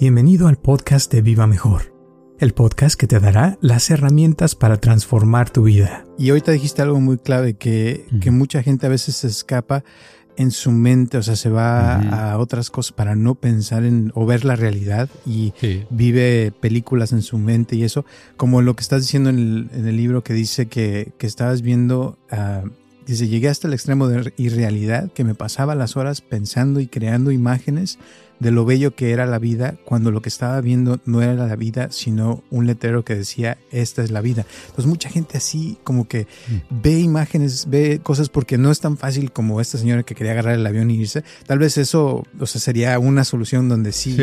Bienvenido 0.00 0.46
al 0.46 0.58
podcast 0.58 1.12
de 1.12 1.22
Viva 1.22 1.48
Mejor, 1.48 1.92
el 2.38 2.54
podcast 2.54 2.96
que 2.96 3.08
te 3.08 3.18
dará 3.18 3.58
las 3.60 3.90
herramientas 3.90 4.54
para 4.54 4.76
transformar 4.76 5.50
tu 5.50 5.64
vida. 5.64 6.06
Y 6.16 6.28
ahorita 6.28 6.52
dijiste 6.52 6.82
algo 6.82 7.00
muy 7.00 7.18
clave, 7.18 7.54
que, 7.54 8.06
que 8.20 8.30
mucha 8.30 8.62
gente 8.62 8.86
a 8.86 8.90
veces 8.90 9.16
se 9.16 9.26
escapa 9.26 9.82
en 10.36 10.52
su 10.52 10.70
mente, 10.70 11.18
o 11.18 11.22
sea, 11.24 11.34
se 11.34 11.50
va 11.50 11.96
a 11.96 12.38
otras 12.38 12.70
cosas 12.70 12.92
para 12.92 13.16
no 13.16 13.34
pensar 13.34 13.82
en 13.82 14.12
o 14.14 14.24
ver 14.24 14.44
la 14.44 14.54
realidad 14.54 15.08
y 15.26 15.52
vive 15.90 16.52
películas 16.60 17.10
en 17.10 17.22
su 17.22 17.36
mente 17.36 17.74
y 17.74 17.82
eso, 17.82 18.04
como 18.36 18.62
lo 18.62 18.76
que 18.76 18.82
estás 18.82 19.02
diciendo 19.02 19.30
en 19.30 19.68
el, 19.72 19.96
libro 19.96 20.22
que 20.22 20.32
dice 20.32 20.66
que, 20.68 21.12
que 21.18 21.26
estabas 21.26 21.60
viendo, 21.60 22.18
uh, 22.30 22.68
dice, 23.04 23.26
llegué 23.26 23.48
hasta 23.48 23.66
el 23.66 23.74
extremo 23.74 24.06
de 24.06 24.32
irrealidad 24.36 25.10
que 25.10 25.24
me 25.24 25.34
pasaba 25.34 25.74
las 25.74 25.96
horas 25.96 26.20
pensando 26.20 26.78
y 26.78 26.86
creando 26.86 27.32
imágenes 27.32 27.98
de 28.40 28.50
lo 28.50 28.64
bello 28.64 28.94
que 28.94 29.10
era 29.10 29.26
la 29.26 29.38
vida 29.38 29.74
cuando 29.84 30.10
lo 30.10 30.22
que 30.22 30.28
estaba 30.28 30.60
viendo 30.60 31.00
no 31.04 31.22
era 31.22 31.34
la 31.34 31.56
vida, 31.56 31.88
sino 31.90 32.42
un 32.50 32.66
letrero 32.66 33.04
que 33.04 33.14
decía, 33.14 33.58
esta 33.70 34.02
es 34.02 34.10
la 34.10 34.20
vida. 34.20 34.46
Entonces 34.66 34.86
mucha 34.86 35.08
gente 35.08 35.38
así 35.38 35.78
como 35.84 36.06
que 36.06 36.26
mm. 36.48 36.82
ve 36.82 37.00
imágenes, 37.00 37.66
ve 37.68 38.00
cosas 38.02 38.28
porque 38.28 38.58
no 38.58 38.70
es 38.70 38.80
tan 38.80 38.96
fácil 38.96 39.32
como 39.32 39.60
esta 39.60 39.78
señora 39.78 40.02
que 40.02 40.14
quería 40.14 40.32
agarrar 40.32 40.54
el 40.54 40.66
avión 40.66 40.90
y 40.90 40.94
irse. 40.94 41.24
Tal 41.46 41.58
vez 41.58 41.78
eso, 41.78 42.24
o 42.38 42.46
sea, 42.46 42.60
sería 42.60 42.98
una 42.98 43.24
solución 43.24 43.68
donde 43.68 43.92
sí, 43.92 44.16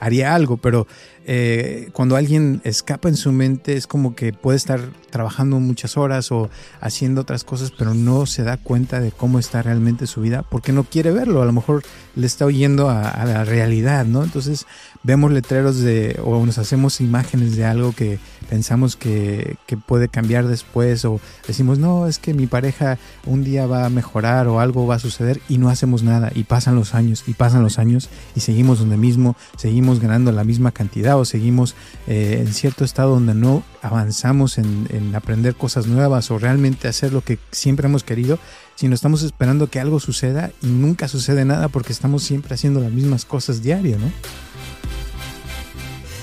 haría 0.00 0.34
algo, 0.34 0.56
pero 0.56 0.86
eh, 1.24 1.88
cuando 1.92 2.16
alguien 2.16 2.60
escapa 2.64 3.08
en 3.08 3.16
su 3.16 3.30
mente 3.30 3.76
es 3.76 3.86
como 3.86 4.16
que 4.16 4.32
puede 4.32 4.56
estar 4.56 4.80
trabajando 5.10 5.60
muchas 5.60 5.96
horas 5.96 6.32
o 6.32 6.50
haciendo 6.80 7.20
otras 7.20 7.44
cosas, 7.44 7.70
pero 7.70 7.94
no 7.94 8.26
se 8.26 8.42
da 8.42 8.56
cuenta 8.56 9.00
de 9.00 9.12
cómo 9.12 9.38
está 9.38 9.62
realmente 9.62 10.06
su 10.06 10.20
vida 10.20 10.42
porque 10.42 10.72
no 10.72 10.84
quiere 10.84 11.12
verlo. 11.12 11.42
A 11.42 11.46
lo 11.46 11.52
mejor 11.52 11.84
le 12.16 12.26
está 12.26 12.44
oyendo 12.44 12.88
a, 12.88 13.08
a 13.08 13.24
la 13.24 13.44
realidad 13.44 13.61
realidad, 13.62 14.04
¿no? 14.04 14.24
Entonces 14.24 14.66
vemos 15.04 15.30
letreros 15.30 15.80
de, 15.80 16.20
o 16.24 16.44
nos 16.44 16.58
hacemos 16.58 17.00
imágenes 17.00 17.56
de 17.56 17.64
algo 17.64 17.92
que 17.92 18.18
pensamos 18.48 18.96
que, 18.96 19.56
que, 19.66 19.76
puede 19.76 20.08
cambiar 20.08 20.46
después, 20.46 21.04
o 21.04 21.20
decimos, 21.46 21.78
no, 21.78 22.06
es 22.06 22.18
que 22.18 22.34
mi 22.34 22.46
pareja 22.46 22.98
un 23.24 23.44
día 23.44 23.66
va 23.66 23.86
a 23.86 23.90
mejorar 23.90 24.48
o 24.48 24.60
algo 24.60 24.86
va 24.86 24.96
a 24.96 24.98
suceder 24.98 25.40
y 25.48 25.58
no 25.58 25.68
hacemos 25.68 26.02
nada, 26.02 26.30
y 26.34 26.44
pasan 26.44 26.74
los 26.74 26.94
años, 26.94 27.24
y 27.26 27.34
pasan 27.34 27.62
los 27.62 27.78
años, 27.78 28.08
y 28.34 28.40
seguimos 28.40 28.80
donde 28.80 28.96
mismo, 28.96 29.36
seguimos 29.56 30.00
ganando 30.00 30.32
la 30.32 30.44
misma 30.44 30.72
cantidad, 30.72 31.18
o 31.18 31.24
seguimos 31.24 31.74
eh, 32.06 32.42
en 32.44 32.52
cierto 32.52 32.84
estado 32.84 33.14
donde 33.14 33.34
no 33.34 33.62
avanzamos 33.80 34.58
en, 34.58 34.88
en 34.90 35.14
aprender 35.14 35.54
cosas 35.54 35.86
nuevas 35.86 36.30
o 36.30 36.38
realmente 36.38 36.88
hacer 36.88 37.12
lo 37.12 37.22
que 37.22 37.38
siempre 37.52 37.86
hemos 37.86 38.04
querido, 38.04 38.38
sino 38.82 38.96
estamos 38.96 39.22
esperando 39.22 39.68
que 39.68 39.78
algo 39.78 40.00
suceda 40.00 40.50
y 40.60 40.66
nunca 40.66 41.06
sucede 41.06 41.44
nada 41.44 41.68
porque 41.68 41.92
estamos 41.92 42.24
siempre 42.24 42.54
haciendo 42.54 42.80
las 42.80 42.90
mismas 42.90 43.24
cosas 43.24 43.62
diario, 43.62 43.96
¿no? 43.96 44.10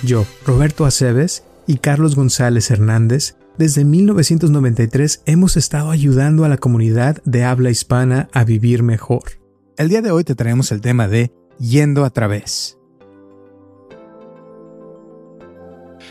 Yo, 0.04 0.26
Roberto 0.46 0.86
Aceves 0.86 1.46
y 1.68 1.78
Carlos 1.78 2.18
González 2.18 2.70
Hernández, 2.70 3.38
desde 3.58 3.86
1993 3.86 5.22
hemos 5.26 5.56
estado 5.56 5.90
ayudando 5.90 6.44
a 6.44 6.50
la 6.50 6.58
comunidad 6.58 7.24
de 7.24 7.46
habla 7.46 7.70
hispana 7.70 8.28
a 8.34 8.44
vivir 8.44 8.84
mejor. 8.84 9.40
El 9.78 9.88
día 9.88 10.02
de 10.02 10.12
hoy 10.12 10.26
te 10.26 10.36
traemos 10.36 10.74
el 10.74 10.82
tema 10.82 11.08
de 11.08 11.32
Yendo 11.60 12.04
a 12.04 12.10
través. 12.10 12.78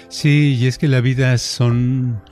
Sí, 0.08 0.56
y 0.58 0.66
es 0.66 0.78
que 0.78 0.88
la 0.88 1.02
vida 1.02 1.36
son 1.36 2.22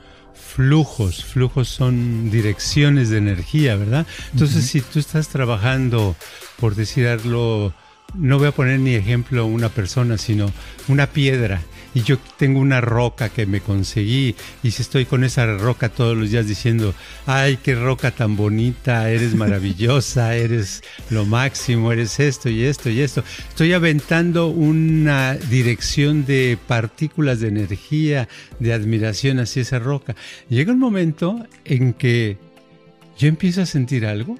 flujos, 0.57 1.23
flujos 1.23 1.67
son 1.67 2.31
direcciones 2.31 3.11
de 3.11 3.19
energía, 3.19 3.75
¿verdad? 3.75 4.07
Entonces, 4.33 4.65
si 4.65 4.81
tú 4.81 4.97
estás 4.97 5.27
trabajando, 5.27 6.15
por 6.59 6.73
decirlo, 6.73 7.75
no 8.15 8.39
voy 8.39 8.47
a 8.47 8.51
poner 8.51 8.79
ni 8.79 8.95
ejemplo 8.95 9.45
una 9.45 9.69
persona, 9.69 10.17
sino 10.17 10.51
una 10.87 11.05
piedra, 11.05 11.61
y 11.93 12.03
yo 12.03 12.17
tengo 12.37 12.59
una 12.59 12.81
roca 12.81 13.29
que 13.29 13.45
me 13.45 13.61
conseguí 13.61 14.35
y 14.63 14.71
si 14.71 14.81
estoy 14.81 15.05
con 15.05 15.23
esa 15.23 15.45
roca 15.57 15.89
todos 15.89 16.17
los 16.17 16.29
días 16.31 16.47
diciendo, 16.47 16.93
ay, 17.25 17.57
qué 17.57 17.75
roca 17.75 18.11
tan 18.11 18.35
bonita, 18.35 19.09
eres 19.09 19.35
maravillosa, 19.35 20.35
eres 20.35 20.83
lo 21.09 21.25
máximo, 21.25 21.91
eres 21.91 22.19
esto 22.19 22.49
y 22.49 22.63
esto 22.63 22.89
y 22.89 23.01
esto, 23.01 23.23
estoy 23.49 23.73
aventando 23.73 24.47
una 24.47 25.35
dirección 25.35 26.25
de 26.25 26.57
partículas 26.67 27.39
de 27.39 27.49
energía, 27.49 28.27
de 28.59 28.73
admiración 28.73 29.39
hacia 29.39 29.61
esa 29.61 29.79
roca. 29.79 30.15
Llega 30.49 30.73
un 30.73 30.79
momento 30.79 31.45
en 31.65 31.93
que 31.93 32.37
yo 33.17 33.27
empiezo 33.27 33.61
a 33.61 33.65
sentir 33.65 34.05
algo 34.05 34.37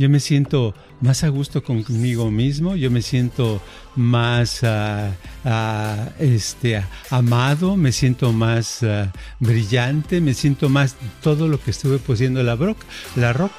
yo 0.00 0.08
me 0.08 0.18
siento 0.18 0.74
más 1.02 1.24
a 1.24 1.28
gusto 1.28 1.62
conmigo 1.62 2.30
mismo, 2.30 2.74
yo 2.74 2.90
me 2.90 3.02
siento 3.02 3.60
más 3.96 4.64
ah, 4.64 5.14
ah, 5.44 6.08
este, 6.18 6.82
amado, 7.10 7.76
me 7.76 7.92
siento 7.92 8.32
más 8.32 8.82
ah, 8.82 9.12
brillante, 9.40 10.22
me 10.22 10.32
siento 10.32 10.70
más 10.70 10.96
todo 11.20 11.48
lo 11.48 11.60
que 11.60 11.70
estuve 11.70 11.98
poseyendo 11.98 12.42
la, 12.42 12.56
roca, 12.56 12.86
la 13.14 13.34
roca. 13.34 13.54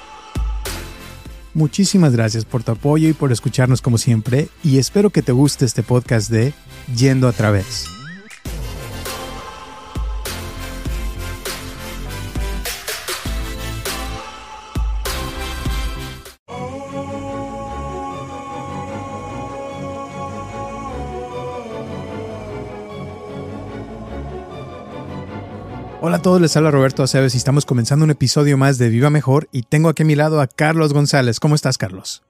Muchísimas 1.54 2.14
gracias 2.14 2.44
por 2.44 2.64
tu 2.64 2.72
apoyo 2.72 3.08
y 3.08 3.14
por 3.14 3.32
escucharnos 3.32 3.84
como 3.84 4.00
siempre 4.00 4.48
y 4.64 4.80
espero 4.80 5.12
que 5.12 5.22
te 5.22 5.34
guste 5.34 5.66
este 5.66 5.84
podcast 5.84 6.32
de 6.32 6.54
Yendo 6.98 7.28
a 7.28 7.34
través. 7.34 8.01
Hola 26.04 26.18
a 26.18 26.22
todos, 26.24 26.42
les 26.42 26.58
habla 26.58 26.72
Roberto 26.72 27.04
Aceves 27.04 27.36
y 27.36 27.38
estamos 27.38 27.68
comenzando 27.68 28.04
un 28.04 28.10
episodio 28.10 28.58
más 28.58 28.80
de 28.80 28.90
Viva 28.90 29.12
Mejor 29.12 29.48
y 29.52 29.62
tengo 29.62 29.88
aquí 29.88 30.02
a 30.02 30.06
mi 30.08 30.16
lado 30.16 30.42
a 30.42 30.48
Carlos 30.48 30.94
González. 30.94 31.40
¿Cómo 31.40 31.54
estás, 31.54 31.78
Carlos? 31.78 32.24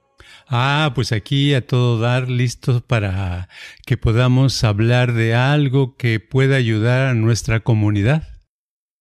Ah, 0.46 0.92
pues 0.94 1.10
aquí 1.10 1.54
a 1.54 1.66
todo 1.66 1.98
dar, 1.98 2.28
listos 2.28 2.82
para 2.82 3.48
que 3.86 3.96
podamos 3.96 4.62
hablar 4.62 5.14
de 5.14 5.34
algo 5.34 5.96
que 5.96 6.20
pueda 6.20 6.56
ayudar 6.56 7.06
a 7.06 7.14
nuestra 7.14 7.60
comunidad. 7.60 8.28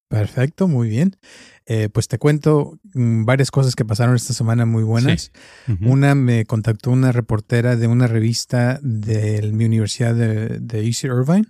Perfecto, 0.07 0.69
muy 0.69 0.87
bien. 0.87 1.17
Eh, 1.65 1.89
pues 1.89 2.07
te 2.07 2.17
cuento 2.17 2.79
mm, 2.93 3.25
varias 3.25 3.51
cosas 3.51 3.75
que 3.75 3.83
pasaron 3.83 4.15
esta 4.15 4.33
semana 4.33 4.65
muy 4.65 4.83
buenas. 4.83 5.33
Una 5.81 6.15
me 6.15 6.45
contactó 6.45 6.91
una 6.91 7.11
reportera 7.11 7.75
de 7.75 7.87
una 7.87 8.07
revista 8.07 8.79
de 8.81 9.51
mi 9.51 9.65
universidad 9.65 10.15
de, 10.15 10.59
de 10.59 10.87
UC 10.87 11.03
Irvine 11.03 11.47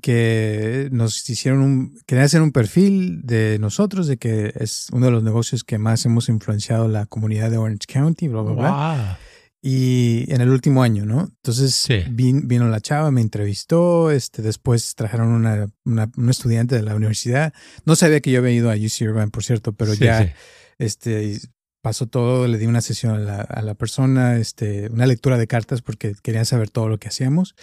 que 0.00 0.88
nos 0.92 1.28
hicieron 1.28 1.60
un, 1.60 1.98
querían 2.06 2.26
hacer 2.26 2.42
un 2.42 2.52
perfil 2.52 3.20
de 3.22 3.58
nosotros, 3.58 4.06
de 4.06 4.16
que 4.16 4.52
es 4.56 4.88
uno 4.92 5.06
de 5.06 5.12
los 5.12 5.22
negocios 5.22 5.64
que 5.64 5.78
más 5.78 6.04
hemos 6.06 6.28
influenciado 6.28 6.88
la 6.88 7.06
comunidad 7.06 7.50
de 7.50 7.58
Orange 7.58 7.86
County, 7.86 8.28
bla, 8.28 8.42
bla, 8.42 8.52
bla. 8.52 9.18
Y 9.64 10.24
en 10.32 10.40
el 10.40 10.48
último 10.48 10.82
año, 10.82 11.06
¿no? 11.06 11.20
Entonces 11.20 11.86
vino 12.10 12.68
la 12.68 12.80
chava, 12.80 13.12
me 13.12 13.20
entrevistó, 13.20 14.10
este, 14.10 14.42
después 14.42 14.96
trajeron 14.96 15.28
una, 15.28 15.68
una, 15.84 16.10
estudiante 16.30 16.74
de 16.74 16.82
la 16.82 16.96
universidad. 16.96 17.52
No 17.84 17.94
sabía 17.94 18.20
que 18.20 18.32
yo 18.32 18.40
había 18.40 18.50
ido 18.50 18.72
a 18.72 18.74
UC 18.74 19.02
Irvine, 19.02 19.28
por 19.28 19.44
cierto, 19.44 19.72
pero 19.72 19.94
ya 19.94 20.34
este, 20.78 21.38
pasó 21.82 22.06
todo, 22.06 22.46
le 22.46 22.58
di 22.58 22.66
una 22.66 22.80
sesión 22.80 23.16
a 23.16 23.18
la, 23.18 23.40
a 23.40 23.60
la, 23.60 23.74
persona, 23.74 24.36
este, 24.36 24.88
una 24.90 25.04
lectura 25.04 25.36
de 25.36 25.48
cartas 25.48 25.82
porque 25.82 26.14
querían 26.22 26.46
saber 26.46 26.70
todo 26.70 26.88
lo 26.88 26.98
que 26.98 27.08
hacíamos. 27.08 27.56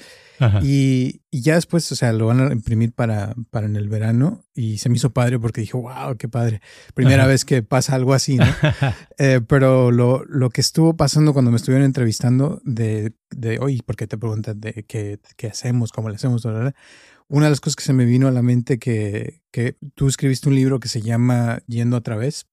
Y, 0.61 1.21
y, 1.31 1.41
ya 1.41 1.55
después, 1.55 1.89
o 1.91 1.95
sea, 1.95 2.13
lo 2.13 2.27
van 2.27 2.39
a 2.39 2.53
imprimir 2.53 2.93
para, 2.93 3.33
para 3.49 3.65
en 3.65 3.75
el 3.75 3.89
verano 3.89 4.45
y 4.53 4.77
se 4.77 4.87
me 4.87 4.95
hizo 4.95 5.09
padre 5.09 5.39
porque 5.39 5.61
dije, 5.61 5.75
wow, 5.75 6.15
qué 6.17 6.29
padre. 6.29 6.61
Primera 6.93 7.27
vez 7.27 7.43
que 7.43 7.63
pasa 7.63 7.95
algo 7.95 8.13
así, 8.13 8.37
¿no? 8.37 8.45
eh, 9.17 9.41
pero 9.45 9.91
lo, 9.91 10.23
lo, 10.25 10.49
que 10.49 10.61
estuvo 10.61 10.95
pasando 10.95 11.33
cuando 11.33 11.51
me 11.51 11.57
estuvieron 11.57 11.85
entrevistando 11.85 12.61
de, 12.63 13.13
de 13.31 13.59
oye, 13.59 13.81
¿por 13.85 13.95
qué 13.95 14.07
te 14.07 14.17
preguntan 14.17 14.59
de 14.59 14.85
qué, 14.87 15.19
qué 15.35 15.47
hacemos, 15.47 15.91
cómo 15.91 16.09
le 16.09 16.15
hacemos? 16.15 16.45
Una 16.45 17.45
de 17.45 17.49
las 17.49 17.59
cosas 17.61 17.75
que 17.75 17.83
se 17.83 17.93
me 17.93 18.05
vino 18.05 18.27
a 18.27 18.31
la 18.31 18.41
mente 18.41 18.79
que, 18.79 19.43
que 19.51 19.77
tú 19.95 20.07
escribiste 20.07 20.49
un 20.49 20.55
libro 20.55 20.79
que 20.79 20.89
se 20.89 21.01
llama 21.01 21.61
Yendo 21.67 21.97
a 21.97 22.01
través 22.01 22.47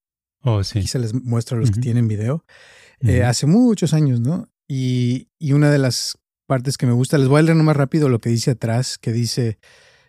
Oh, 0.48 0.62
sí. 0.62 0.86
se 0.86 1.00
les 1.00 1.12
muestra 1.12 1.56
a 1.56 1.60
los 1.60 1.72
que 1.72 1.80
tienen 1.80 2.06
video. 2.06 2.44
Eh, 3.00 3.24
hace 3.24 3.46
muchos 3.46 3.92
años, 3.92 4.20
¿no? 4.20 4.48
Y, 4.68 5.28
y, 5.38 5.52
una 5.52 5.70
de 5.70 5.78
las 5.78 6.18
partes 6.46 6.78
que 6.78 6.86
me 6.86 6.92
gusta, 6.92 7.18
les 7.18 7.26
voy 7.26 7.40
a 7.40 7.42
leer 7.42 7.56
más 7.56 7.76
rápido 7.76 8.08
lo 8.08 8.20
que 8.20 8.30
dice 8.30 8.52
atrás, 8.52 8.96
que 8.96 9.12
dice, 9.12 9.58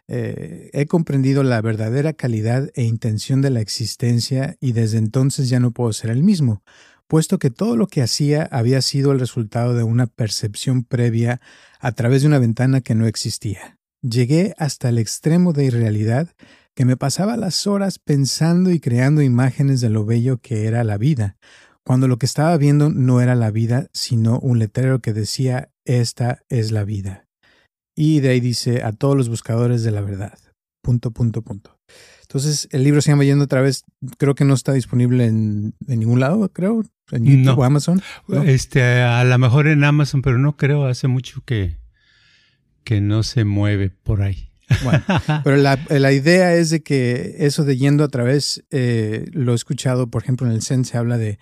eh, 0.07 0.69
he 0.73 0.85
comprendido 0.85 1.43
la 1.43 1.59
verdadera 1.61 2.13
calidad 2.13 2.69
e 2.75 2.83
intención 2.83 3.41
de 3.41 3.49
la 3.49 3.59
existencia 3.59 4.55
y 4.61 4.71
desde 4.71 4.99
entonces 4.99 5.49
ya 5.49 5.59
no 5.59 5.71
puedo 5.71 5.91
ser 5.91 6.11
el 6.11 6.23
mismo, 6.23 6.63
puesto 7.07 7.39
que 7.39 7.49
todo 7.49 7.75
lo 7.75 7.87
que 7.87 8.01
hacía 8.01 8.47
había 8.51 8.81
sido 8.81 9.11
el 9.11 9.19
resultado 9.19 9.73
de 9.73 9.83
una 9.83 10.07
percepción 10.07 10.83
previa 10.83 11.41
a 11.79 11.91
través 11.91 12.21
de 12.21 12.27
una 12.27 12.39
ventana 12.39 12.81
que 12.81 12.95
no 12.95 13.05
existía. 13.05 13.79
Llegué 14.01 14.53
hasta 14.57 14.89
el 14.89 14.97
extremo 14.97 15.51
de 15.51 15.65
irrealidad 15.65 16.29
que 16.77 16.85
me 16.85 16.95
pasaba 16.95 17.37
las 17.37 17.65
horas 17.65 17.97
pensando 17.97 18.69
y 18.69 18.79
creando 18.79 19.23
imágenes 19.23 19.81
de 19.81 19.89
lo 19.89 20.05
bello 20.05 20.37
que 20.37 20.67
era 20.67 20.83
la 20.83 20.99
vida, 20.99 21.35
cuando 21.83 22.07
lo 22.07 22.19
que 22.19 22.27
estaba 22.27 22.55
viendo 22.55 22.91
no 22.91 23.19
era 23.19 23.33
la 23.33 23.49
vida, 23.49 23.87
sino 23.93 24.37
un 24.37 24.59
letrero 24.59 24.99
que 24.99 25.11
decía 25.11 25.71
esta 25.85 26.43
es 26.49 26.71
la 26.71 26.83
vida. 26.83 27.25
y 27.95 28.19
de 28.19 28.29
ahí 28.29 28.39
dice 28.39 28.83
a 28.83 28.91
todos 28.91 29.17
los 29.17 29.27
buscadores 29.27 29.81
de 29.81 29.89
la 29.89 30.01
verdad. 30.01 30.37
Punto, 30.83 31.09
punto, 31.09 31.41
punto. 31.41 31.79
Entonces, 32.21 32.69
el 32.71 32.83
libro 32.83 33.01
se 33.01 33.09
llama 33.09 33.23
Yendo 33.23 33.45
otra 33.45 33.61
vez. 33.61 33.83
Creo 34.19 34.35
que 34.35 34.45
no 34.45 34.53
está 34.53 34.71
disponible 34.71 35.25
en, 35.25 35.73
ningún 35.87 36.19
lado, 36.19 36.47
creo. 36.53 36.83
En 37.09 37.25
YouTube 37.25 37.57
o 37.57 37.63
Amazon. 37.63 38.03
Este, 38.45 39.01
a 39.01 39.23
lo 39.23 39.37
mejor 39.39 39.65
en 39.65 39.83
Amazon, 39.83 40.21
pero 40.21 40.37
no 40.37 40.57
creo. 40.57 40.85
Hace 40.85 41.07
mucho 41.07 41.41
que, 41.43 41.77
que 42.83 43.01
no 43.01 43.23
se 43.23 43.45
mueve 43.45 43.89
por 43.89 44.21
ahí. 44.21 44.51
Bueno, 44.83 45.03
pero 45.43 45.57
la, 45.57 46.13
idea 46.13 46.55
es 46.55 46.69
de 46.69 46.81
que 46.81 47.35
eso 47.39 47.63
de 47.63 47.77
yendo 47.77 48.03
a 48.03 48.07
través, 48.07 48.63
eh, 48.71 49.25
lo 49.31 49.53
he 49.53 49.55
escuchado, 49.55 50.09
por 50.09 50.23
ejemplo, 50.23 50.47
en 50.47 50.53
el 50.53 50.61
Zen 50.61 50.85
se 50.85 50.97
habla 50.97 51.17
de, 51.17 51.39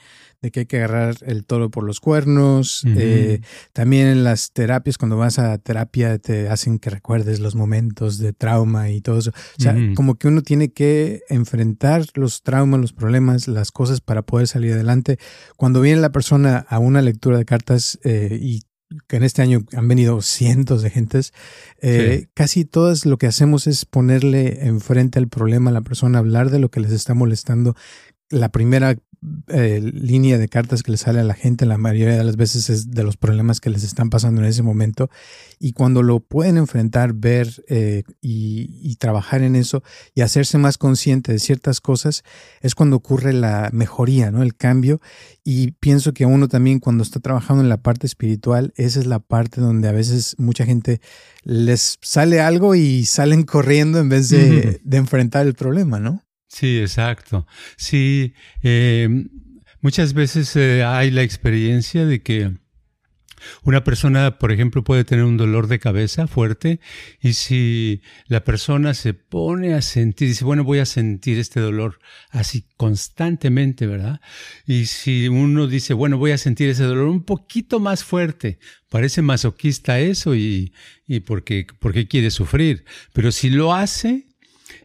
que 0.52 0.62
hay 0.62 0.66
que 0.66 0.78
agarrar 0.78 1.16
el 1.26 1.46
toro 1.46 1.72
por 1.72 1.84
los 1.84 2.00
cuernos. 2.00 2.84
Eh, 2.86 3.42
también 3.74 4.08
en 4.08 4.24
las 4.24 4.52
terapias, 4.52 4.98
cuando 4.98 5.18
vas 5.18 5.40
a 5.40 5.58
terapia, 5.58 6.18
te 6.20 6.50
hacen 6.50 6.80
que 6.80 6.90
recuerdes 6.90 7.40
los 7.40 7.56
momentos 7.56 8.20
de 8.20 8.34
trauma 8.34 8.90
y 8.90 9.02
todo 9.02 9.20
eso. 9.20 9.32
O 9.32 9.62
sea, 9.62 9.76
como 9.96 10.16
que 10.16 10.28
uno 10.28 10.42
tiene 10.42 10.72
que 10.72 11.22
enfrentar 11.30 12.06
los 12.14 12.44
traumas, 12.44 12.80
los 12.80 12.94
problemas, 12.94 13.48
las 13.48 13.72
cosas 13.72 14.02
para 14.02 14.22
poder 14.22 14.48
salir 14.48 14.74
adelante. 14.74 15.18
Cuando 15.58 15.82
viene 15.82 16.02
la 16.02 16.12
persona 16.12 16.66
a 16.70 16.80
una 16.80 17.02
lectura 17.02 17.38
de 17.38 17.46
cartas 17.46 18.00
eh, 18.04 18.38
y 18.40 18.62
que 19.08 19.18
en 19.18 19.24
este 19.24 19.42
año 19.42 19.66
han 19.76 19.88
venido 19.88 20.22
cientos 20.22 20.82
de 20.82 20.90
gentes, 20.90 21.34
eh, 21.82 22.28
casi 22.34 22.66
todo 22.66 22.94
lo 23.06 23.18
que 23.18 23.28
hacemos 23.28 23.68
es 23.68 23.86
ponerle 23.86 24.66
enfrente 24.66 25.20
al 25.20 25.28
problema 25.28 25.70
a 25.70 25.74
la 25.74 25.82
persona, 25.82 26.20
hablar 26.20 26.50
de 26.50 26.60
lo 26.60 26.70
que 26.70 26.80
les 26.80 26.92
está 26.92 27.14
molestando. 27.14 27.76
La 28.30 28.50
primera 28.50 28.96
eh, 29.48 29.80
línea 29.82 30.38
de 30.38 30.48
cartas 30.48 30.84
que 30.84 30.92
le 30.92 30.98
sale 30.98 31.20
a 31.20 31.24
la 31.24 31.34
gente 31.34 31.66
la 31.66 31.78
mayoría 31.78 32.18
de 32.18 32.24
las 32.24 32.36
veces 32.36 32.70
es 32.70 32.92
de 32.92 33.04
los 33.04 33.18
problemas 33.18 33.60
que 33.60 33.70
les 33.70 33.84
están 33.84 34.10
pasando 34.10 34.42
en 34.42 34.48
ese 34.48 34.64
momento 34.64 35.10
y 35.60 35.74
cuando 35.74 36.04
lo 36.04 36.20
pueden 36.20 36.58
enfrentar, 36.58 37.14
ver 37.14 37.64
eh, 37.68 38.04
y, 38.22 38.96
trabajar 38.96 39.42
en 39.42 39.56
eso 39.56 39.84
y 40.14 40.22
hacerse 40.22 40.58
más 40.58 40.78
consciente 40.78 41.32
de 41.32 41.40
ciertas 41.40 41.82
cosas 41.82 42.24
es 42.62 42.76
cuando 42.76 42.96
ocurre 42.96 43.34
la 43.34 43.70
mejoría, 43.74 44.32
¿no? 44.32 44.42
El 44.42 44.56
cambio 44.56 45.02
y 45.44 45.72
pienso 45.72 46.14
que 46.14 46.26
uno 46.26 46.48
también 46.48 46.80
cuando 46.80 47.04
está 47.04 47.20
trabajando 47.20 47.62
en 47.62 47.70
la 47.70 47.78
parte 47.78 48.08
espiritual, 48.08 48.74
esa 48.78 49.00
es 49.00 49.06
la 49.06 49.20
parte 49.20 49.60
donde 49.60 49.90
a 49.90 49.92
veces 49.92 50.36
mucha 50.40 50.66
gente 50.66 51.02
les 51.44 51.98
sale 52.02 52.40
algo 52.40 52.74
y 52.74 53.06
salen 53.06 53.44
corriendo 53.44 54.00
en 54.00 54.10
vez 54.10 54.30
de, 54.30 54.80
de 54.84 54.98
enfrentar 54.98 55.46
el 55.46 55.54
problema, 55.54 56.00
¿no? 56.00 56.25
Sí, 56.56 56.80
exacto. 56.80 57.46
Sí, 57.76 58.34
eh, 58.64 59.10
muchas 59.82 60.14
veces 60.14 60.56
eh, 60.56 60.86
hay 60.86 61.12
la 61.12 61.22
experiencia 61.22 62.06
de 62.06 62.22
que 62.24 62.54
una 63.64 63.84
persona, 63.84 64.40
por 64.40 64.54
ejemplo, 64.54 64.82
puede 64.82 65.04
tener 65.04 65.26
un 65.26 65.36
dolor 65.36 65.68
de 65.68 65.80
cabeza 65.80 66.28
fuerte 66.28 66.80
y 67.20 67.34
si 67.34 68.02
la 68.28 68.46
persona 68.46 68.94
se 68.94 69.14
pone 69.14 69.74
a 69.74 69.82
sentir, 69.82 70.30
dice, 70.30 70.46
bueno, 70.46 70.64
voy 70.64 70.80
a 70.80 70.86
sentir 70.86 71.40
este 71.40 71.60
dolor 71.60 72.00
así 72.30 72.64
constantemente, 72.78 73.86
¿verdad? 73.86 74.22
Y 74.66 74.86
si 74.86 75.28
uno 75.28 75.68
dice, 75.68 75.94
bueno, 75.94 76.18
voy 76.18 76.32
a 76.32 76.38
sentir 76.38 76.70
ese 76.70 76.84
dolor 76.84 77.08
un 77.10 77.26
poquito 77.26 77.82
más 77.82 78.06
fuerte, 78.06 78.60
parece 78.90 79.22
masoquista 79.22 80.00
eso 80.00 80.36
y, 80.36 80.74
y 81.06 81.20
porque, 81.20 81.68
porque 81.82 82.08
quiere 82.08 82.32
sufrir. 82.32 82.86
Pero 83.12 83.34
si 83.34 83.50
lo 83.50 83.74
hace, 83.74 84.30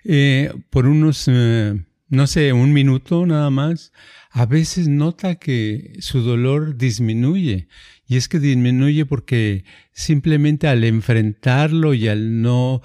eh, 0.04 0.52
por 0.70 0.86
unos, 0.86 1.26
eh, 1.28 1.84
no 2.08 2.26
sé, 2.26 2.52
un 2.52 2.72
minuto 2.72 3.26
nada 3.26 3.50
más, 3.50 3.92
a 4.30 4.46
veces 4.46 4.88
nota 4.88 5.34
que 5.36 5.96
su 6.00 6.22
dolor 6.22 6.76
disminuye. 6.76 7.68
Y 8.06 8.16
es 8.16 8.28
que 8.28 8.40
disminuye 8.40 9.06
porque 9.06 9.64
simplemente 9.92 10.66
al 10.66 10.82
enfrentarlo 10.82 11.94
y 11.94 12.08
al 12.08 12.42
no 12.42 12.82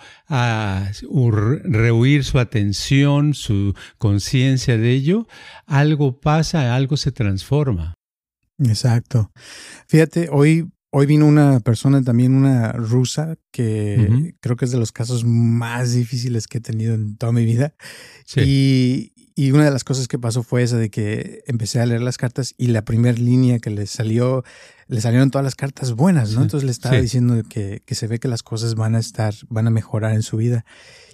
rehuir 1.63 2.23
su 2.23 2.37
atención, 2.37 3.33
su 3.33 3.73
conciencia 3.97 4.77
de 4.77 4.91
ello, 4.91 5.27
algo 5.65 6.19
pasa, 6.19 6.75
algo 6.75 6.95
se 6.95 7.11
transforma. 7.11 7.95
Exacto. 8.59 9.31
Fíjate, 9.87 10.29
hoy 10.31 10.69
Hoy 10.97 11.07
vino 11.07 11.27
una 11.27 11.59
persona 11.59 12.01
también, 12.01 12.33
una 12.33 12.71
rusa, 12.71 13.35
que 13.51 14.33
creo 14.39 14.55
que 14.55 14.63
es 14.63 14.71
de 14.71 14.77
los 14.77 14.93
casos 14.93 15.25
más 15.25 15.91
difíciles 15.91 16.47
que 16.47 16.59
he 16.59 16.61
tenido 16.61 16.93
en 16.93 17.17
toda 17.17 17.33
mi 17.33 17.43
vida. 17.43 17.73
Y, 18.37 19.11
y, 19.35 19.51
una 19.51 19.65
de 19.65 19.71
las 19.71 19.83
cosas 19.83 20.07
que 20.07 20.17
pasó 20.17 20.41
fue 20.41 20.63
esa 20.63 20.77
de 20.77 20.89
que 20.89 21.43
empecé 21.47 21.81
a 21.81 21.85
leer 21.85 22.01
las 22.01 22.17
cartas 22.17 22.55
y 22.57 22.67
la 22.67 22.85
primera 22.85 23.17
línea 23.17 23.59
que 23.59 23.71
le 23.71 23.87
salió, 23.87 24.45
le 24.87 25.01
salieron 25.01 25.31
todas 25.31 25.43
las 25.43 25.55
cartas 25.55 25.93
buenas, 25.93 26.33
¿no? 26.33 26.43
Entonces 26.43 26.65
le 26.65 26.71
estaba 26.71 26.97
diciendo 26.97 27.41
que, 27.49 27.81
que 27.85 27.95
se 27.95 28.07
ve 28.07 28.19
que 28.19 28.27
las 28.27 28.43
cosas 28.43 28.75
van 28.75 28.95
a 28.95 28.99
estar, 28.99 29.33
van 29.49 29.67
a 29.67 29.71
mejorar 29.71 30.13
en 30.13 30.21
su 30.21 30.37
vida 30.37 30.65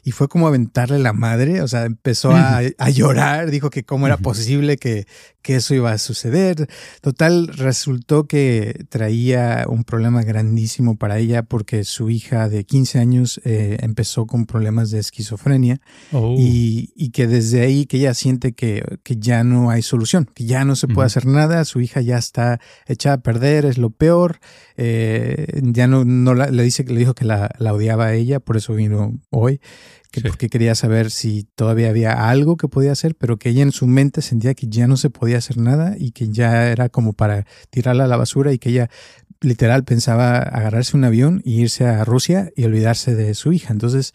y 0.04 0.12
fue 0.12 0.28
como 0.28 0.48
aventarle 0.48 0.98
la 0.98 1.14
madre, 1.14 1.62
o 1.62 1.68
sea, 1.68 1.86
empezó 1.86 2.32
a, 2.34 2.62
llorar, 2.90 3.52
dijo 3.52 3.70
que 3.70 3.84
cómo 3.84 4.08
era 4.08 4.18
posible 4.18 4.78
que, 4.78 5.06
que, 5.44 5.58
eso 5.58 5.76
iba 5.76 5.92
a 5.92 6.00
suceder. 6.00 6.68
Total, 7.02 7.48
resultó 7.48 8.26
que 8.26 8.86
traía 8.90 9.66
un 9.70 9.84
problema 9.84 10.24
grandísimo 10.24 10.98
para 10.98 11.20
ella 11.20 11.44
porque 11.44 11.84
su 11.84 12.10
hija 12.10 12.50
de 12.50 12.64
15 12.64 13.00
años 13.00 13.42
eh, 13.44 13.78
empezó 13.82 14.26
con 14.26 14.48
problemas 14.48 14.90
de 14.90 15.00
esquizofrenia 15.00 15.82
oh. 16.12 16.36
y, 16.38 16.92
y, 16.96 17.12
que 17.12 17.28
desde 17.28 17.62
ahí 17.62 17.86
que 17.86 17.98
ella 17.98 18.16
siente 18.16 18.54
que, 18.54 18.84
que, 19.04 19.18
ya 19.18 19.44
no 19.44 19.70
hay 19.70 19.84
solución, 19.84 20.28
que 20.34 20.46
ya 20.46 20.66
no 20.66 20.76
se 20.76 20.88
puede 20.88 21.06
hacer 21.06 21.28
nada, 21.28 21.64
su 21.64 21.80
hija 21.80 22.02
ya 22.02 22.18
está 22.18 22.60
echada 22.88 23.18
a 23.18 23.22
perder, 23.22 23.61
es 23.66 23.78
lo 23.78 23.90
peor, 23.90 24.40
eh, 24.78 25.62
ya 25.64 25.88
no, 25.88 26.06
no 26.06 26.34
le 26.34 26.64
dice 26.64 26.86
que 26.86 26.94
le 26.94 27.00
dijo 27.00 27.14
que 27.14 27.26
la, 27.26 27.50
la 27.58 27.74
odiaba 27.74 28.08
a 28.08 28.14
ella, 28.14 28.40
por 28.40 28.58
eso 28.58 28.74
vino 28.74 29.20
hoy 29.30 29.62
que 30.12 30.22
porque 30.22 30.50
quería 30.50 30.76
saber 30.76 31.10
si 31.10 31.48
todavía 31.56 31.90
había 31.90 32.30
algo 32.30 32.58
que 32.58 32.68
podía 32.68 32.92
hacer, 32.92 33.16
pero 33.16 33.38
que 33.38 33.50
ella 33.50 33.64
en 33.64 33.72
su 33.72 33.88
mente 33.88 34.22
sentía 34.22 34.54
que 34.54 34.68
ya 34.68 34.86
no 34.86 34.98
se 34.98 35.10
podía 35.10 35.38
hacer 35.38 35.58
nada 35.58 35.96
y 35.98 36.12
que 36.12 36.30
ya 36.30 36.70
era 36.70 36.90
como 36.90 37.14
para 37.14 37.46
tirarla 37.70 38.04
a 38.04 38.08
la 38.08 38.18
basura 38.18 38.52
y 38.52 38.60
que 38.60 38.70
ella 38.70 38.90
literal 39.40 39.86
pensaba 39.86 40.38
agarrarse 40.38 40.96
un 40.96 41.06
avión 41.06 41.42
y 41.44 41.62
irse 41.62 41.86
a 41.86 42.04
Rusia 42.04 42.52
y 42.56 42.66
olvidarse 42.66 43.16
de 43.16 43.34
su 43.34 43.54
hija. 43.54 43.72
Entonces 43.72 44.14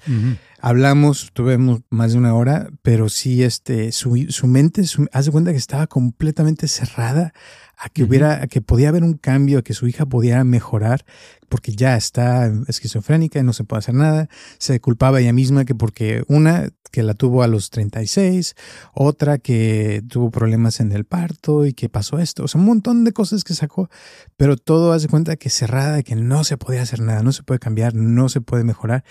hablamos, 0.60 1.30
tuvimos 1.32 1.80
más 1.88 2.12
de 2.12 2.18
una 2.18 2.34
hora, 2.34 2.68
pero 2.82 3.08
sí 3.08 3.42
este, 3.42 3.90
su, 3.90 4.26
su 4.28 4.46
mente, 4.46 4.84
su, 4.84 5.08
haz 5.12 5.24
de 5.24 5.32
cuenta 5.32 5.50
que 5.50 5.58
estaba 5.58 5.86
completamente 5.86 6.68
cerrada 6.68 7.32
a 7.76 7.88
que 7.90 8.04
hubiera, 8.04 8.42
a 8.42 8.46
que 8.46 8.62
podía 8.62 8.88
haber 8.88 9.04
un 9.04 9.14
cambio, 9.14 9.58
a 9.58 9.62
que 9.62 9.74
su 9.74 9.86
hija 9.86 10.06
pudiera 10.06 10.42
mejorar, 10.44 11.04
porque 11.48 11.72
ya 11.72 11.96
está 11.96 12.50
esquizofrénica 12.68 13.38
y 13.38 13.42
no 13.42 13.52
se 13.52 13.64
puede 13.64 13.80
hacer 13.80 13.94
nada. 13.94 14.28
Se 14.58 14.80
culpaba 14.80 15.20
ella 15.20 15.32
misma 15.32 15.64
que 15.64 15.74
porque 15.74 16.24
una 16.28 16.70
que 16.90 17.02
la 17.02 17.14
tuvo 17.14 17.42
a 17.42 17.46
los 17.46 17.68
36, 17.70 18.54
otra 18.94 19.36
que 19.36 20.02
tuvo 20.08 20.30
problemas 20.30 20.80
en 20.80 20.92
el 20.92 21.04
parto 21.04 21.66
y 21.66 21.74
que 21.74 21.90
pasó 21.90 22.18
esto. 22.18 22.44
O 22.44 22.48
sea, 22.48 22.58
un 22.58 22.66
montón 22.66 23.04
de 23.04 23.12
cosas 23.12 23.44
que 23.44 23.52
sacó, 23.52 23.90
pero 24.38 24.56
todo 24.56 24.92
hace 24.92 25.08
cuenta 25.08 25.36
que 25.36 25.50
cerrada, 25.50 26.02
que 26.02 26.14
no 26.16 26.44
se 26.44 26.56
podía 26.56 26.82
hacer 26.82 27.00
nada, 27.00 27.22
no 27.22 27.32
se 27.32 27.42
puede 27.42 27.60
cambiar, 27.60 27.94
no 27.94 28.30
se 28.30 28.40
puede 28.40 28.64
mejorar. 28.64 29.04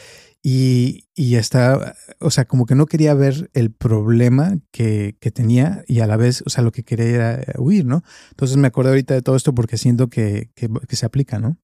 Y, 0.48 1.08
y 1.16 1.38
está, 1.38 1.96
o 2.20 2.30
sea, 2.30 2.46
como 2.46 2.68
que 2.68 2.76
no 2.76 2.86
quería 2.86 3.16
ver 3.16 3.50
el 3.56 3.72
problema 3.72 4.60
que, 4.70 5.18
que, 5.20 5.32
tenía 5.32 5.84
y 5.88 6.02
a 6.02 6.06
la 6.06 6.18
vez, 6.18 6.44
o 6.46 6.52
sea, 6.52 6.64
lo 6.64 6.72
que 6.72 6.84
quería 6.84 7.34
era 7.34 7.54
huir, 7.58 7.88
¿no? 7.88 8.04
Entonces 8.30 8.56
me 8.56 8.68
acuerdo 8.68 8.92
ahorita 8.92 9.16
de 9.16 9.24
todo 9.24 9.36
esto 9.36 9.56
porque 9.56 9.80
siento 9.80 10.08
que, 10.08 10.52
que, 10.54 10.70
que 10.88 10.96
se 10.96 11.08
aplica, 11.08 11.40
¿no? 11.40 11.58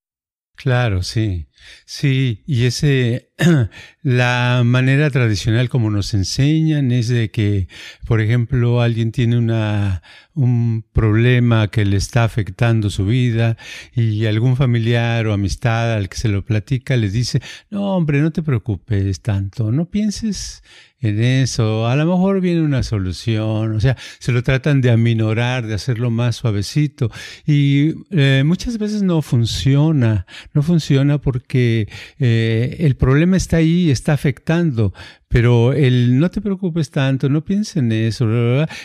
Claro, 0.56 1.02
sí. 1.02 1.48
Sí, 1.86 2.44
y 2.46 2.66
ese, 2.66 3.32
la 4.04 4.62
manera 4.64 5.10
tradicional 5.10 5.70
como 5.70 5.90
nos 5.90 6.14
enseñan 6.14 6.92
es 6.92 7.08
de 7.08 7.32
que, 7.32 7.68
por 8.06 8.22
ejemplo, 8.22 8.82
alguien 8.82 9.12
tiene 9.12 9.38
una, 9.40 10.04
un 10.36 10.86
problema 10.94 11.70
que 11.70 11.84
le 11.86 11.98
está 11.98 12.24
afectando 12.26 12.90
su 12.92 13.06
vida 13.06 13.58
y 13.96 14.26
algún 14.28 14.56
familiar 14.56 15.26
o 15.28 15.34
amistad 15.34 15.94
al 15.94 16.10
que 16.10 16.18
se 16.18 16.30
lo 16.30 16.46
platica 16.46 16.96
le 16.96 17.10
dice, 17.10 17.42
no, 17.72 17.96
hombre, 17.96 18.22
no 18.22 18.32
te 18.32 18.44
preocupes 18.44 19.22
tanto, 19.22 19.72
no 19.72 19.90
pienses 19.90 20.62
en 21.02 21.22
eso, 21.22 21.88
a 21.88 21.96
lo 21.96 22.06
mejor 22.06 22.42
viene 22.42 22.62
una 22.62 22.84
solución, 22.84 23.76
o 23.76 23.80
sea, 23.80 23.98
se 24.20 24.32
lo 24.32 24.44
tratan 24.44 24.82
de 24.82 24.92
aminorar, 24.92 25.66
de 25.66 25.74
hacerlo 25.74 26.12
más 26.12 26.36
suavecito. 26.36 27.12
Y 27.46 27.96
eh, 28.12 28.44
muchas 28.46 28.78
veces 28.78 29.02
no 29.02 29.22
funciona, 29.22 30.28
no 30.54 30.62
funciona 30.62 31.18
porque 31.18 31.90
eh, 32.20 32.78
el 32.80 32.96
problema 32.96 33.36
está 33.36 33.58
ahí, 33.58 33.90
está 33.90 34.14
afectando, 34.14 34.94
pero 35.32 35.72
el 35.72 36.20
no 36.20 36.30
te 36.30 36.42
preocupes 36.42 36.92
tanto, 36.92 37.30
no 37.30 37.44
pienses 37.44 37.78
en 37.78 37.92
eso, 37.94 38.28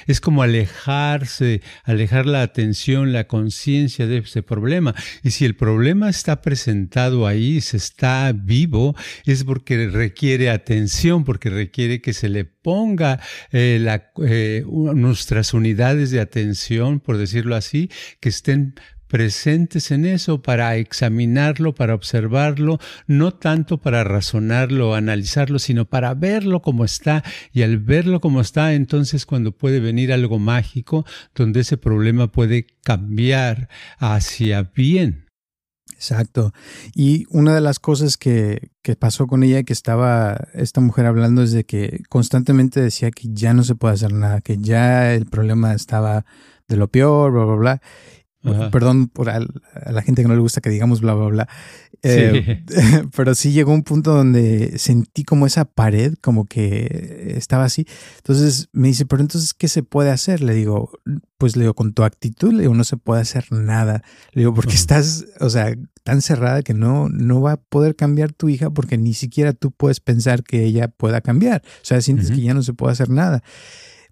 es 0.06 0.20
como 0.20 0.42
alejarse, 0.42 1.60
alejar 1.84 2.24
la 2.24 2.42
atención, 2.42 3.12
la 3.12 3.26
conciencia 3.26 4.06
de 4.06 4.18
ese 4.18 4.42
problema. 4.42 4.94
Y 5.22 5.32
si 5.32 5.44
el 5.44 5.56
problema 5.56 6.08
está 6.08 6.40
presentado 6.42 7.26
ahí, 7.26 7.60
se 7.60 7.76
está 7.76 8.32
vivo, 8.32 8.94
es 9.24 9.42
porque 9.42 9.88
requiere 9.88 10.48
atención, 10.48 11.24
porque 11.24 11.50
requiere 11.50 12.00
que 12.00 12.12
se 12.12 12.28
le 12.28 12.44
ponga 12.44 13.20
eh, 13.50 13.78
la, 13.80 14.10
eh, 14.24 14.64
nuestras 14.66 15.52
unidades 15.52 16.12
de 16.12 16.20
atención, 16.20 17.00
por 17.00 17.18
decirlo 17.18 17.56
así, 17.56 17.90
que 18.20 18.28
estén 18.28 18.74
presentes 19.08 19.90
en 19.90 20.04
eso 20.04 20.42
para 20.42 20.76
examinarlo, 20.76 21.74
para 21.74 21.94
observarlo, 21.94 22.78
no 23.06 23.32
tanto 23.32 23.78
para 23.78 24.04
razonarlo 24.04 24.94
analizarlo, 24.94 25.58
sino 25.58 25.84
para 25.84 26.14
verlo 26.14 26.62
como 26.62 26.84
está 26.84 27.22
y 27.52 27.62
al 27.62 27.78
verlo 27.78 28.20
como 28.20 28.40
está, 28.40 28.74
entonces 28.74 29.26
cuando 29.26 29.52
puede 29.52 29.80
venir 29.80 30.12
algo 30.12 30.38
mágico 30.38 31.04
donde 31.34 31.60
ese 31.60 31.76
problema 31.76 32.30
puede 32.32 32.66
cambiar 32.82 33.68
hacia 33.98 34.62
bien. 34.62 35.26
Exacto. 35.94 36.52
Y 36.94 37.24
una 37.30 37.54
de 37.54 37.62
las 37.62 37.78
cosas 37.78 38.18
que, 38.18 38.70
que, 38.82 38.96
pasó 38.96 39.26
con 39.26 39.42
ella, 39.42 39.62
que 39.62 39.72
estaba 39.72 40.48
esta 40.52 40.80
mujer 40.82 41.06
hablando, 41.06 41.42
es 41.42 41.52
de 41.52 41.64
que 41.64 42.02
constantemente 42.10 42.82
decía 42.82 43.10
que 43.10 43.28
ya 43.32 43.54
no 43.54 43.62
se 43.62 43.76
puede 43.76 43.94
hacer 43.94 44.12
nada, 44.12 44.42
que 44.42 44.58
ya 44.58 45.14
el 45.14 45.24
problema 45.24 45.72
estaba 45.72 46.26
de 46.68 46.76
lo 46.76 46.88
peor, 46.88 47.32
bla, 47.32 47.44
bla, 47.44 47.54
bla. 47.54 47.82
Perdón 48.70 49.08
por 49.08 49.30
a, 49.30 49.40
la 49.40 50.02
gente 50.02 50.22
que 50.22 50.28
no 50.28 50.34
le 50.34 50.40
gusta 50.40 50.60
que 50.60 50.70
digamos 50.70 51.00
bla, 51.00 51.14
bla, 51.14 51.26
bla. 51.26 51.48
Eh, 52.02 52.64
pero 53.16 53.34
sí 53.34 53.52
llegó 53.52 53.72
un 53.72 53.82
punto 53.82 54.14
donde 54.14 54.78
sentí 54.78 55.24
como 55.24 55.46
esa 55.46 55.64
pared, 55.64 56.14
como 56.20 56.46
que 56.46 57.34
estaba 57.36 57.64
así. 57.64 57.86
Entonces 58.18 58.68
me 58.72 58.88
dice, 58.88 59.06
pero 59.06 59.22
entonces, 59.22 59.54
¿qué 59.54 59.68
se 59.68 59.82
puede 59.82 60.10
hacer? 60.10 60.42
Le 60.42 60.54
digo, 60.54 60.90
pues 61.38 61.56
le 61.56 61.62
digo, 61.62 61.74
con 61.74 61.92
tu 61.92 62.04
actitud, 62.04 62.52
le 62.52 62.62
digo, 62.62 62.74
no 62.74 62.84
se 62.84 62.96
puede 62.96 63.20
hacer 63.20 63.50
nada. 63.50 64.02
Le 64.32 64.42
digo, 64.42 64.54
porque 64.54 64.74
estás, 64.74 65.26
o 65.40 65.50
sea, 65.50 65.74
tan 66.04 66.22
cerrada 66.22 66.62
que 66.62 66.74
no, 66.74 67.08
no 67.08 67.40
va 67.40 67.52
a 67.52 67.56
poder 67.56 67.96
cambiar 67.96 68.32
tu 68.32 68.48
hija 68.48 68.70
porque 68.70 68.98
ni 68.98 69.14
siquiera 69.14 69.52
tú 69.52 69.72
puedes 69.72 70.00
pensar 70.00 70.44
que 70.44 70.64
ella 70.64 70.88
pueda 70.88 71.20
cambiar. 71.20 71.62
O 71.64 71.84
sea, 71.84 72.00
sientes 72.00 72.30
que 72.30 72.42
ya 72.42 72.54
no 72.54 72.62
se 72.62 72.74
puede 72.74 72.92
hacer 72.92 73.10
nada 73.10 73.42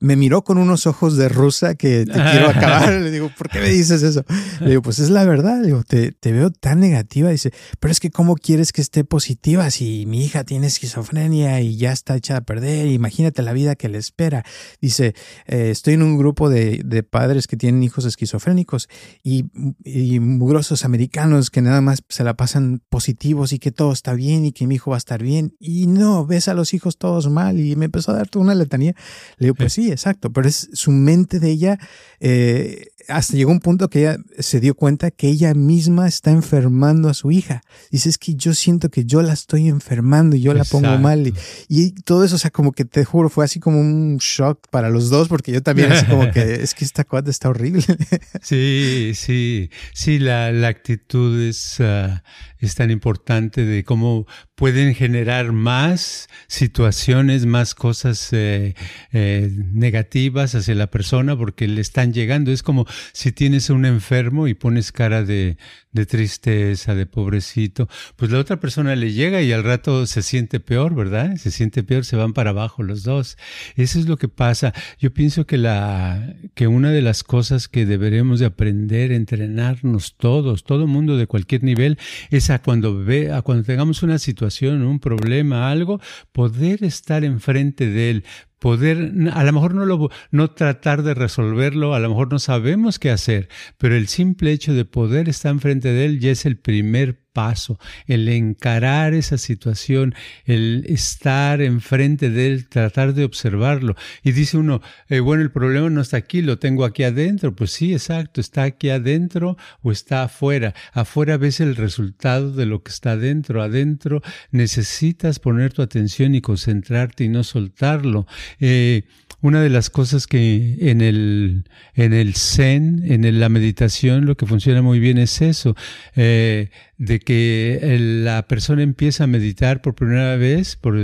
me 0.05 0.17
miró 0.17 0.45
con 0.45 0.59
unos 0.59 0.87
ojos 0.87 1.17
de 1.17 1.31
rusa 1.31 1.77
que 1.77 2.05
te 2.05 2.13
quiero 2.31 2.51
acabar. 2.51 2.93
Le 2.93 3.11
digo, 3.11 3.31
¿por 3.37 3.49
qué 3.49 3.59
me 3.61 3.71
dices 3.71 4.03
eso? 4.03 4.23
Le 4.61 4.71
digo, 4.71 4.83
pues 4.83 4.99
es 4.99 5.09
la 5.09 5.25
verdad. 5.25 5.61
Le 5.63 5.69
digo, 5.69 5.83
te, 5.83 6.13
te, 6.13 6.31
veo 6.31 6.51
tan 6.51 6.81
negativa. 6.81 7.31
Dice, 7.31 7.53
pero 7.81 7.91
es 7.91 8.01
que 8.01 8.11
¿cómo 8.11 8.35
quieres 8.35 8.73
que 8.73 8.83
esté 8.83 9.05
positiva 9.05 9.71
si 9.71 10.05
mi 10.05 10.23
hija 10.23 10.45
tiene 10.45 10.67
esquizofrenia 10.67 11.59
y 11.63 11.79
ya 11.79 11.91
está 11.91 12.17
hecha 12.17 12.37
a 12.37 12.43
perder? 12.43 12.89
Imagínate 12.89 13.41
la 13.41 13.55
vida 13.55 13.77
que 13.77 13.89
le 13.89 13.97
espera. 13.97 14.45
Dice, 14.79 15.15
eh, 15.47 15.71
estoy 15.71 15.95
en 15.95 16.03
un 16.03 16.19
grupo 16.19 16.51
de, 16.51 16.83
de, 16.85 17.03
padres 17.03 17.47
que 17.47 17.57
tienen 17.57 17.83
hijos 17.83 18.05
esquizofrénicos 18.05 18.91
y, 19.23 19.47
y 19.85 20.21
mugrosos 20.21 20.85
americanos 20.85 21.49
que 21.51 21.63
nada 21.63 21.81
más 21.81 22.03
se 22.11 22.25
la 22.25 22.35
pasan 22.35 22.83
positivos 22.91 23.55
y 23.55 23.59
que 23.59 23.73
todo 23.73 23.93
está 23.93 24.13
bien 24.13 24.45
y 24.45 24.53
que 24.53 24.67
mi 24.67 24.75
hijo 24.75 24.91
va 24.91 24.99
a 24.99 24.99
estar 24.99 25.23
bien. 25.23 25.55
Y 25.59 25.87
no, 25.87 26.27
ves 26.27 26.49
a 26.49 26.55
los 26.55 26.75
hijos 26.75 26.99
todos 26.99 27.31
mal 27.31 27.59
y 27.59 27.75
me 27.77 27.87
empezó 27.87 28.11
a 28.11 28.17
dar 28.17 28.29
toda 28.29 28.45
una 28.45 28.55
letanía. 28.55 28.95
Le 29.39 29.47
digo, 29.47 29.55
pues 29.55 29.73
sí, 29.73 29.94
exacto, 29.95 30.33
pero 30.33 30.49
es 30.49 30.69
su 30.73 30.91
mente 30.91 31.41
de 31.41 31.51
ella, 31.51 31.79
eh, 32.21 32.89
hasta 33.09 33.37
llegó 33.37 33.51
un 33.51 33.61
punto 33.61 33.89
que 33.89 34.01
ella 34.01 34.17
se 34.39 34.61
dio 34.61 34.75
cuenta 34.75 35.11
que 35.11 35.29
ella 35.29 35.55
misma 35.55 36.09
está 36.09 36.31
enfermando 36.31 37.09
a 37.09 37.15
su 37.15 37.31
hija. 37.31 37.63
Dice, 37.91 38.09
es 38.09 38.19
que 38.19 38.35
yo 38.35 38.55
siento 38.55 38.91
que 38.91 39.05
yo 39.05 39.23
la 39.23 39.33
estoy 39.33 39.69
enfermando 39.69 40.37
y 40.37 40.41
yo 40.41 40.55
la 40.55 40.65
pongo 40.65 40.99
mal. 40.99 41.33
Y, 41.69 41.93
todo 42.05 42.25
eso, 42.25 42.37
o 42.37 42.39
sea, 42.39 42.51
como 42.51 42.73
que 42.73 42.85
te 42.85 43.05
juro, 43.05 43.29
fue 43.29 43.45
así 43.45 43.61
como 43.61 43.81
un 43.81 44.19
shock 44.19 44.69
para 44.71 44.91
los 44.91 45.11
dos, 45.11 45.29
porque 45.29 45.53
yo 45.53 45.63
también 45.63 45.93
así 45.93 46.07
como 46.07 46.31
que 46.31 46.55
es 46.63 46.75
que 46.75 46.85
esta 46.85 47.05
cuadra 47.05 47.31
está 47.31 47.49
horrible. 47.49 47.85
Sí, 48.43 49.13
sí, 49.15 49.71
sí, 49.95 50.19
la, 50.19 50.53
la 50.53 50.69
actitud 50.69 51.41
es, 51.41 51.81
ah, 51.81 52.23
es 52.59 52.75
tan 52.75 52.91
importante 52.91 53.65
de 53.65 53.85
cómo 53.85 54.27
pueden 54.55 54.95
generar 54.95 55.53
más 55.53 56.29
situaciones, 56.47 57.45
más 57.47 57.75
cosas 57.75 58.33
eh, 58.33 58.75
eh, 59.13 59.51
negativas 59.73 60.55
hacia 60.55 60.75
la 60.75 60.87
persona 60.89 61.37
porque 61.37 61.67
le 61.67 61.81
están 61.81 62.13
llegando. 62.13 62.53
Es 62.53 62.63
como 62.63 62.87
si 63.13 63.33
tienes 63.33 63.71
un 63.71 63.85
enfermo 63.85 64.47
y 64.47 64.55
pones 64.55 64.93
cara 64.93 65.25
de, 65.25 65.57
de 65.95 66.07
tristeza, 66.07 66.95
de 66.95 67.07
pobrecito, 67.07 67.89
pues 68.17 68.31
la 68.31 68.39
otra 68.39 68.61
persona 68.61 68.95
le 68.97 69.13
llega 69.13 69.43
y 69.43 69.53
al 69.53 69.65
rato 69.65 70.07
se 70.07 70.23
siente 70.23 70.61
peor, 70.61 70.95
¿verdad? 70.95 71.37
Se 71.37 71.51
siente 71.51 71.83
peor, 71.83 72.05
se 72.05 72.17
van 72.17 72.33
para 72.33 72.51
abajo 72.51 72.83
los 72.83 73.05
dos. 73.05 73.39
Eso 73.77 73.99
es 73.99 74.07
lo 74.07 74.17
que 74.17 74.29
pasa. 74.29 74.75
Yo 74.99 75.13
pienso 75.15 75.47
que 75.47 75.57
la, 75.57 76.35
que 76.55 76.67
una 76.67 76.91
de 76.91 77.01
las 77.01 77.23
cosas 77.23 77.69
que 77.69 77.87
deberemos 77.87 78.41
de 78.41 78.47
aprender, 78.47 79.13
entrenarnos 79.13 80.17
todos, 80.17 80.65
todo 80.65 80.87
mundo 80.87 81.17
de 81.17 81.29
cualquier 81.29 81.63
nivel, 81.63 81.99
es 82.31 82.51
a 82.51 82.61
cuando 82.61 83.03
ve, 83.03 83.33
a 83.33 83.43
cuando 83.43 83.65
tengamos 83.65 84.03
una 84.03 84.19
situación, 84.19 84.44
un 84.83 85.01
problema, 85.01 85.71
algo, 85.71 86.01
poder 86.33 86.85
estar 86.85 87.25
enfrente 87.25 87.87
de 87.89 88.11
él, 88.11 88.25
poder, 88.59 89.13
a 89.33 89.45
lo 89.45 89.53
mejor 89.53 89.75
no, 89.75 89.85
lo, 89.85 90.11
no 90.31 90.51
tratar 90.51 91.03
de 91.03 91.15
resolverlo, 91.15 91.95
a 91.95 92.01
lo 92.01 92.09
mejor 92.09 92.33
no 92.33 92.39
sabemos 92.39 92.99
qué 92.99 93.11
hacer, 93.11 93.49
pero 93.79 93.95
el 93.95 94.09
simple 94.09 94.53
hecho 94.53 94.73
de 94.73 94.85
poder 94.85 95.29
estar 95.29 95.53
enfrente 95.53 95.89
de 95.93 96.07
él 96.07 96.21
ya 96.21 96.31
es 96.31 96.47
el 96.47 96.57
primer 96.57 97.24
paso, 97.35 97.79
el 98.07 98.27
encarar 98.29 99.13
esa 99.13 99.37
situación, 99.37 100.15
el 100.47 100.87
estar 100.89 101.61
enfrente 101.61 102.31
de 102.31 102.47
él, 102.47 102.69
tratar 102.69 103.13
de 103.13 103.25
observarlo. 103.25 103.97
Y 104.23 104.33
dice 104.33 104.57
uno, 104.57 104.81
eh, 105.11 105.21
bueno, 105.21 105.43
el 105.43 105.51
problema 105.51 105.91
no 105.91 106.01
está 106.01 106.17
aquí, 106.17 106.41
lo 106.41 106.59
tengo 106.59 106.87
aquí 106.87 107.03
adentro. 107.03 107.55
Pues 107.55 107.73
sí, 107.73 107.93
exacto, 107.93 108.41
está 108.41 108.63
aquí 108.63 108.89
adentro 108.89 109.59
o 109.83 109.93
está 109.93 110.23
afuera. 110.23 110.73
Afuera 110.93 111.37
ves 111.37 111.61
el 111.61 111.77
resultado 111.77 112.53
de 112.53 112.65
lo 112.65 112.83
que 112.83 112.93
está 112.93 113.13
adentro. 113.13 113.63
Adentro 113.63 114.23
necesitas 114.51 115.41
poner 115.41 115.75
tu 115.75 115.83
atención 115.83 116.35
y 116.35 116.41
concentrarte 116.41 117.25
y 117.25 117.29
no 117.29 117.45
soltarlo. 117.45 118.27
Eh, 118.61 119.03
una 119.45 119.61
de 119.61 119.69
las 119.69 119.91
cosas 119.91 120.27
que 120.27 120.79
en 120.81 121.03
el, 121.03 121.65
en 121.95 122.15
el 122.15 122.35
Zen, 122.35 123.03
en 123.05 123.41
la 123.41 123.51
meditación, 123.51 124.25
lo 124.25 124.39
que 124.39 124.47
funciona 124.47 124.81
muy 124.81 125.01
bien 125.01 125.19
es 125.19 125.43
eso, 125.43 125.77
eh, 126.17 126.71
de 126.99 127.21
que 127.21 127.97
la 128.25 128.47
persona 128.47 128.83
empieza 128.83 129.25
a 129.25 129.27
meditar 129.27 129.83
por 129.83 129.95
primera 129.95 130.37
vez, 130.37 130.77
por, 130.77 130.97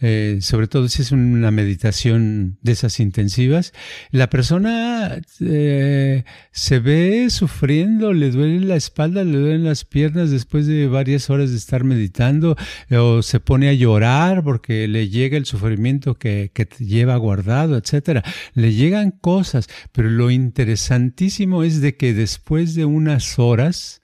eh, 0.00 0.38
sobre 0.40 0.66
todo 0.66 0.88
si 0.88 1.02
es 1.02 1.12
una 1.12 1.50
meditación 1.50 2.58
de 2.62 2.72
esas 2.72 3.00
intensivas, 3.00 3.72
la 4.10 4.28
persona 4.28 5.20
eh, 5.40 6.24
se 6.50 6.78
ve 6.80 7.28
sufriendo, 7.30 8.12
le 8.12 8.30
duele 8.30 8.66
la 8.66 8.76
espalda, 8.76 9.24
le 9.24 9.38
duelen 9.38 9.64
las 9.64 9.84
piernas 9.84 10.30
después 10.30 10.66
de 10.66 10.86
varias 10.86 11.30
horas 11.30 11.50
de 11.50 11.56
estar 11.56 11.84
meditando, 11.84 12.56
o 12.90 13.22
se 13.22 13.40
pone 13.40 13.68
a 13.68 13.72
llorar 13.72 14.42
porque 14.42 14.86
le 14.88 15.08
llega 15.08 15.36
el 15.36 15.46
sufrimiento 15.46 16.14
que, 16.14 16.50
que 16.52 16.68
lleva 16.78 17.16
guardado, 17.16 17.76
etcétera. 17.76 18.22
Le 18.54 18.74
llegan 18.74 19.10
cosas, 19.10 19.68
pero 19.92 20.10
lo 20.10 20.30
interesantísimo 20.30 21.62
es 21.62 21.80
de 21.80 21.96
que 21.96 22.14
después 22.14 22.74
de 22.74 22.84
unas 22.84 23.38
horas, 23.38 24.02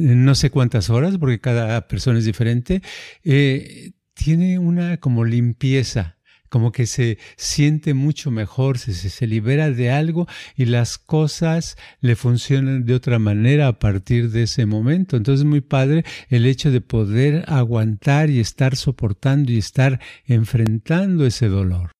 no 0.00 0.34
sé 0.34 0.50
cuántas 0.50 0.90
horas, 0.90 1.18
porque 1.18 1.40
cada 1.40 1.86
persona 1.88 2.18
es 2.18 2.24
diferente, 2.24 2.82
eh, 3.24 3.92
tiene 4.14 4.58
una 4.58 4.98
como 4.98 5.24
limpieza, 5.24 6.16
como 6.48 6.72
que 6.72 6.86
se 6.86 7.18
siente 7.36 7.94
mucho 7.94 8.30
mejor, 8.30 8.78
se, 8.78 8.92
se, 8.92 9.26
libera 9.26 9.70
de 9.70 9.90
algo 9.90 10.26
y 10.56 10.64
las 10.66 10.98
cosas 10.98 11.76
le 12.00 12.16
funcionan 12.16 12.84
de 12.84 12.94
otra 12.94 13.18
manera 13.18 13.68
a 13.68 13.78
partir 13.78 14.30
de 14.30 14.42
ese 14.42 14.66
momento. 14.66 15.16
Entonces 15.16 15.44
muy 15.44 15.60
padre 15.60 16.04
el 16.28 16.46
hecho 16.46 16.70
de 16.70 16.80
poder 16.80 17.44
aguantar 17.46 18.30
y 18.30 18.40
estar 18.40 18.76
soportando 18.76 19.52
y 19.52 19.58
estar 19.58 20.00
enfrentando 20.26 21.24
ese 21.24 21.48
dolor. 21.48 21.92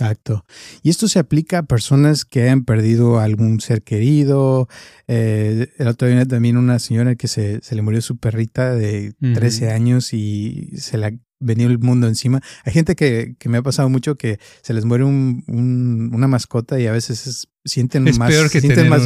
Exacto. 0.00 0.44
Y 0.82 0.90
esto 0.90 1.08
se 1.08 1.18
aplica 1.18 1.58
a 1.58 1.62
personas 1.64 2.24
que 2.24 2.48
han 2.48 2.64
perdido 2.64 3.18
algún 3.18 3.60
ser 3.60 3.82
querido. 3.82 4.68
Eh, 5.06 5.68
el 5.78 5.88
otro 5.88 6.08
día 6.08 6.24
también 6.24 6.56
una 6.56 6.78
señora 6.78 7.14
que 7.14 7.28
se, 7.28 7.60
se 7.62 7.74
le 7.74 7.82
murió 7.82 8.00
su 8.00 8.16
perrita 8.16 8.74
de 8.74 9.14
13 9.20 9.70
años 9.70 10.14
y 10.14 10.70
se 10.76 10.96
la 10.96 11.12
venía 11.40 11.66
el 11.66 11.78
mundo 11.78 12.06
encima. 12.06 12.40
Hay 12.64 12.72
gente 12.72 12.94
que, 12.96 13.36
que 13.38 13.48
me 13.48 13.58
ha 13.58 13.62
pasado 13.62 13.88
mucho 13.88 14.16
que 14.16 14.38
se 14.62 14.72
les 14.72 14.84
muere 14.84 15.04
un, 15.04 15.44
un, 15.46 16.10
una 16.14 16.28
mascota 16.28 16.80
y 16.80 16.86
a 16.86 16.92
veces 16.92 17.26
es 17.26 17.48
sienten 17.64 18.08
es 18.08 18.18
más, 18.18 18.30
peor 18.30 18.50
que, 18.50 18.60
sienten 18.60 18.88
más 18.88 19.02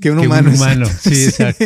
que 0.00 0.10
un 0.10 0.18
humano. 0.18 0.50
Sí, 1.00 1.24
exacto. 1.24 1.64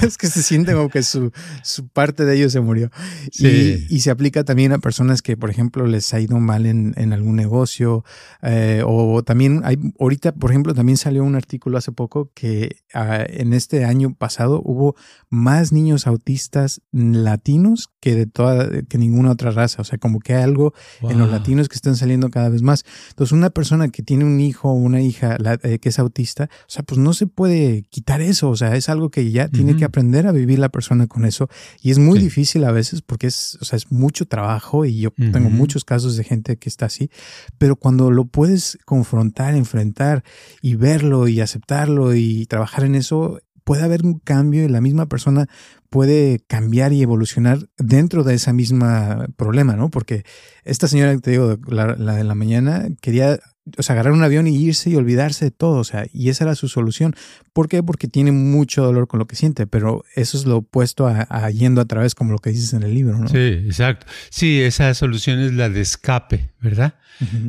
es 0.06 0.16
que 0.16 0.28
se 0.28 0.42
sienten 0.42 0.76
como 0.76 0.88
que 0.88 1.02
su, 1.02 1.32
su 1.62 1.88
parte 1.88 2.24
de 2.24 2.36
ellos 2.36 2.52
se 2.52 2.60
murió. 2.60 2.90
Y, 3.32 3.86
y, 3.94 4.00
se 4.00 4.10
aplica 4.10 4.44
también 4.44 4.72
a 4.72 4.78
personas 4.78 5.22
que, 5.22 5.36
por 5.36 5.50
ejemplo, 5.50 5.86
les 5.86 6.12
ha 6.14 6.20
ido 6.20 6.38
mal 6.38 6.66
en, 6.66 6.94
en 6.96 7.12
algún 7.12 7.36
negocio. 7.36 8.04
Eh, 8.42 8.82
o 8.84 9.22
también 9.22 9.62
hay, 9.64 9.78
ahorita, 9.98 10.32
por 10.32 10.50
ejemplo, 10.50 10.74
también 10.74 10.96
salió 10.96 11.24
un 11.24 11.34
artículo 11.34 11.78
hace 11.78 11.92
poco 11.92 12.30
que 12.34 12.76
uh, 12.94 13.24
en 13.28 13.52
este 13.52 13.84
año 13.84 14.14
pasado 14.14 14.62
hubo 14.64 14.94
más 15.28 15.72
niños 15.72 16.06
autistas 16.06 16.80
latinos 16.92 17.90
que 18.00 18.14
de 18.14 18.26
toda, 18.26 18.82
que 18.82 18.98
ninguna 18.98 19.32
otra 19.32 19.50
raza. 19.50 19.82
O 19.82 19.84
sea, 19.84 19.98
como 19.98 20.20
que 20.20 20.34
hay 20.34 20.42
algo 20.42 20.72
wow. 21.00 21.10
en 21.10 21.18
los 21.18 21.30
latinos 21.30 21.68
que 21.68 21.74
están 21.74 21.96
saliendo 21.96 22.30
cada 22.30 22.48
vez 22.48 22.62
más. 22.62 22.84
Entonces, 23.10 23.32
una 23.32 23.50
persona 23.50 23.88
que 23.88 24.02
tiene 24.02 24.24
un 24.24 24.40
hijo 24.40 24.70
o 24.70 24.74
una 24.74 25.00
hija, 25.00 25.36
la, 25.38 25.55
eh, 25.62 25.78
que 25.78 25.88
es 25.88 25.98
autista, 25.98 26.48
o 26.62 26.68
sea, 26.68 26.82
pues 26.82 26.98
no 26.98 27.12
se 27.12 27.26
puede 27.26 27.82
quitar 27.90 28.20
eso, 28.20 28.50
o 28.50 28.56
sea, 28.56 28.76
es 28.76 28.88
algo 28.88 29.10
que 29.10 29.30
ya 29.30 29.44
uh 29.44 29.46
-huh. 29.46 29.52
tiene 29.52 29.76
que 29.76 29.84
aprender 29.84 30.26
a 30.26 30.32
vivir 30.32 30.58
la 30.58 30.68
persona 30.68 31.06
con 31.06 31.24
eso 31.24 31.48
y 31.82 31.90
es 31.90 31.98
muy 31.98 32.18
sí. 32.18 32.24
difícil 32.24 32.64
a 32.64 32.72
veces 32.72 33.02
porque 33.02 33.26
es, 33.26 33.58
o 33.60 33.64
sea, 33.64 33.76
es 33.76 33.90
mucho 33.90 34.26
trabajo 34.26 34.84
y 34.84 35.00
yo 35.00 35.10
uh 35.10 35.22
-huh. 35.22 35.32
tengo 35.32 35.50
muchos 35.50 35.84
casos 35.84 36.16
de 36.16 36.24
gente 36.24 36.56
que 36.56 36.68
está 36.68 36.86
así, 36.86 37.10
pero 37.58 37.76
cuando 37.76 38.10
lo 38.10 38.24
puedes 38.26 38.78
confrontar, 38.84 39.54
enfrentar 39.54 40.24
y 40.62 40.74
verlo 40.76 41.28
y 41.28 41.40
aceptarlo 41.40 42.14
y 42.14 42.46
trabajar 42.46 42.84
en 42.84 42.94
eso, 42.94 43.38
puede 43.66 43.82
haber 43.82 44.04
un 44.04 44.20
cambio 44.20 44.64
y 44.64 44.68
la 44.68 44.80
misma 44.80 45.06
persona 45.06 45.46
puede 45.90 46.38
cambiar 46.46 46.92
y 46.92 47.02
evolucionar 47.02 47.58
dentro 47.78 48.22
de 48.22 48.34
esa 48.34 48.52
misma 48.52 49.26
problema, 49.36 49.74
¿no? 49.74 49.90
Porque 49.90 50.24
esta 50.64 50.86
señora, 50.86 51.18
te 51.18 51.32
digo, 51.32 51.58
la, 51.66 51.94
de 51.94 52.24
la 52.24 52.34
mañana, 52.36 52.86
quería 53.00 53.40
o 53.76 53.82
sea, 53.82 53.94
agarrar 53.94 54.12
un 54.12 54.22
avión 54.22 54.46
y 54.46 54.56
irse 54.56 54.90
y 54.90 54.96
olvidarse 54.96 55.46
de 55.46 55.50
todo, 55.50 55.78
o 55.78 55.84
sea, 55.84 56.06
y 56.12 56.28
esa 56.28 56.44
era 56.44 56.54
su 56.54 56.68
solución. 56.68 57.14
¿Por 57.52 57.68
qué? 57.68 57.82
Porque 57.82 58.08
tiene 58.08 58.32
mucho 58.32 58.84
dolor 58.84 59.08
con 59.08 59.18
lo 59.18 59.26
que 59.26 59.36
siente, 59.36 59.66
pero 59.66 60.04
eso 60.14 60.38
es 60.38 60.46
lo 60.46 60.58
opuesto 60.58 61.06
a, 61.06 61.50
yendo 61.50 61.80
a 61.80 61.84
través, 61.84 62.14
como 62.14 62.32
lo 62.32 62.38
que 62.38 62.50
dices 62.50 62.72
en 62.74 62.82
el 62.82 62.94
libro, 62.94 63.18
¿no? 63.18 63.28
Sí, 63.28 63.36
exacto. 63.38 64.06
Sí, 64.30 64.62
esa 64.62 64.92
solución 64.94 65.40
es 65.40 65.52
la 65.52 65.68
de 65.68 65.80
escape, 65.80 66.50
¿verdad? 66.60 66.94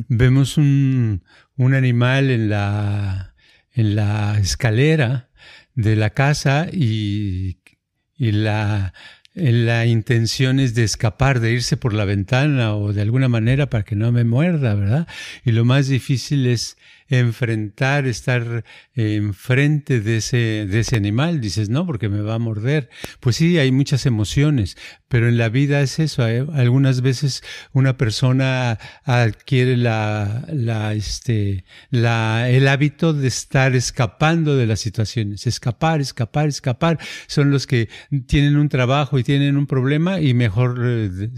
Vemos 0.08 0.56
un, 0.56 1.22
un 1.56 1.74
animal 1.74 2.30
en 2.30 2.48
la, 2.48 3.34
en 3.72 3.94
la 3.94 4.38
escalera 4.38 5.28
de 5.74 5.94
la 5.94 6.10
casa 6.10 6.66
y 6.72 7.58
y 8.18 8.32
la, 8.32 8.92
la 9.38 9.86
intención 9.86 10.60
es 10.60 10.74
de 10.74 10.84
escapar, 10.84 11.40
de 11.40 11.52
irse 11.52 11.76
por 11.76 11.94
la 11.94 12.04
ventana 12.04 12.74
o 12.74 12.92
de 12.92 13.02
alguna 13.02 13.28
manera 13.28 13.70
para 13.70 13.84
que 13.84 13.96
no 13.96 14.10
me 14.12 14.24
muerda, 14.24 14.74
¿verdad? 14.74 15.06
Y 15.44 15.52
lo 15.52 15.64
más 15.64 15.88
difícil 15.88 16.46
es 16.46 16.76
enfrentar, 17.08 18.06
estar 18.06 18.64
enfrente 18.94 20.00
de 20.00 20.18
ese, 20.18 20.66
de 20.66 20.80
ese 20.80 20.96
animal. 20.96 21.40
Dices, 21.40 21.68
no, 21.70 21.86
porque 21.86 22.08
me 22.08 22.20
va 22.20 22.34
a 22.34 22.38
morder. 22.38 22.90
Pues 23.20 23.36
sí, 23.36 23.58
hay 23.58 23.72
muchas 23.72 24.06
emociones, 24.06 24.76
pero 25.08 25.28
en 25.28 25.38
la 25.38 25.48
vida 25.48 25.80
es 25.80 25.98
eso. 25.98 26.22
Algunas 26.22 27.00
veces 27.00 27.42
una 27.72 27.96
persona 27.96 28.78
adquiere 29.04 29.76
la, 29.76 30.44
la, 30.52 30.92
este, 30.92 31.64
la, 31.90 32.48
el 32.50 32.68
hábito 32.68 33.12
de 33.12 33.28
estar 33.28 33.74
escapando 33.74 34.56
de 34.56 34.66
las 34.66 34.80
situaciones. 34.80 35.46
Escapar, 35.46 36.00
escapar, 36.00 36.48
escapar. 36.48 36.98
Son 37.26 37.50
los 37.50 37.66
que 37.66 37.88
tienen 38.26 38.56
un 38.56 38.68
trabajo 38.68 39.18
y 39.18 39.24
tienen 39.24 39.56
un 39.56 39.66
problema 39.66 40.20
y 40.20 40.34
mejor 40.34 40.78
eh, 40.84 41.30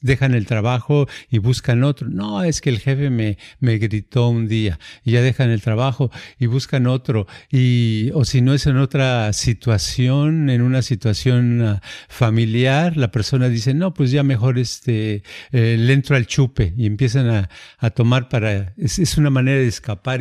dejan 0.00 0.34
el 0.34 0.46
trabajo 0.46 1.06
y 1.30 1.38
buscan 1.38 1.84
otro. 1.84 2.08
No, 2.08 2.42
es 2.42 2.60
que 2.60 2.70
el 2.70 2.78
jefe 2.78 3.10
me, 3.10 3.38
me 3.60 3.78
gritó 3.78 4.28
un 4.28 4.48
día 4.48 4.78
y 5.04 5.12
ya 5.12 5.20
dejan 5.20 5.50
el 5.50 5.60
trabajo 5.60 6.10
y 6.38 6.46
buscan 6.46 6.86
otro. 6.86 7.26
Y, 7.50 8.10
o 8.14 8.24
si 8.24 8.40
no 8.40 8.54
es 8.54 8.66
en 8.66 8.78
otra 8.78 9.32
situación, 9.32 10.48
en 10.50 10.62
una 10.62 10.82
situación 10.82 11.62
ah, 11.62 11.82
familiar, 12.08 12.96
la 12.96 13.09
persona 13.10 13.48
dice, 13.48 13.74
no, 13.74 13.94
pues 13.94 14.10
ya 14.10 14.22
mejor 14.22 14.58
este, 14.58 15.22
eh, 15.52 15.76
le 15.78 15.92
entro 15.92 16.16
al 16.16 16.26
chupe 16.26 16.74
y 16.76 16.86
empiezan 16.86 17.28
a, 17.28 17.50
a 17.78 17.90
tomar 17.90 18.28
para, 18.28 18.74
es, 18.76 19.16
una 19.16 19.30
manera 19.30 19.58
de 19.58 19.68
escapar, 19.68 20.20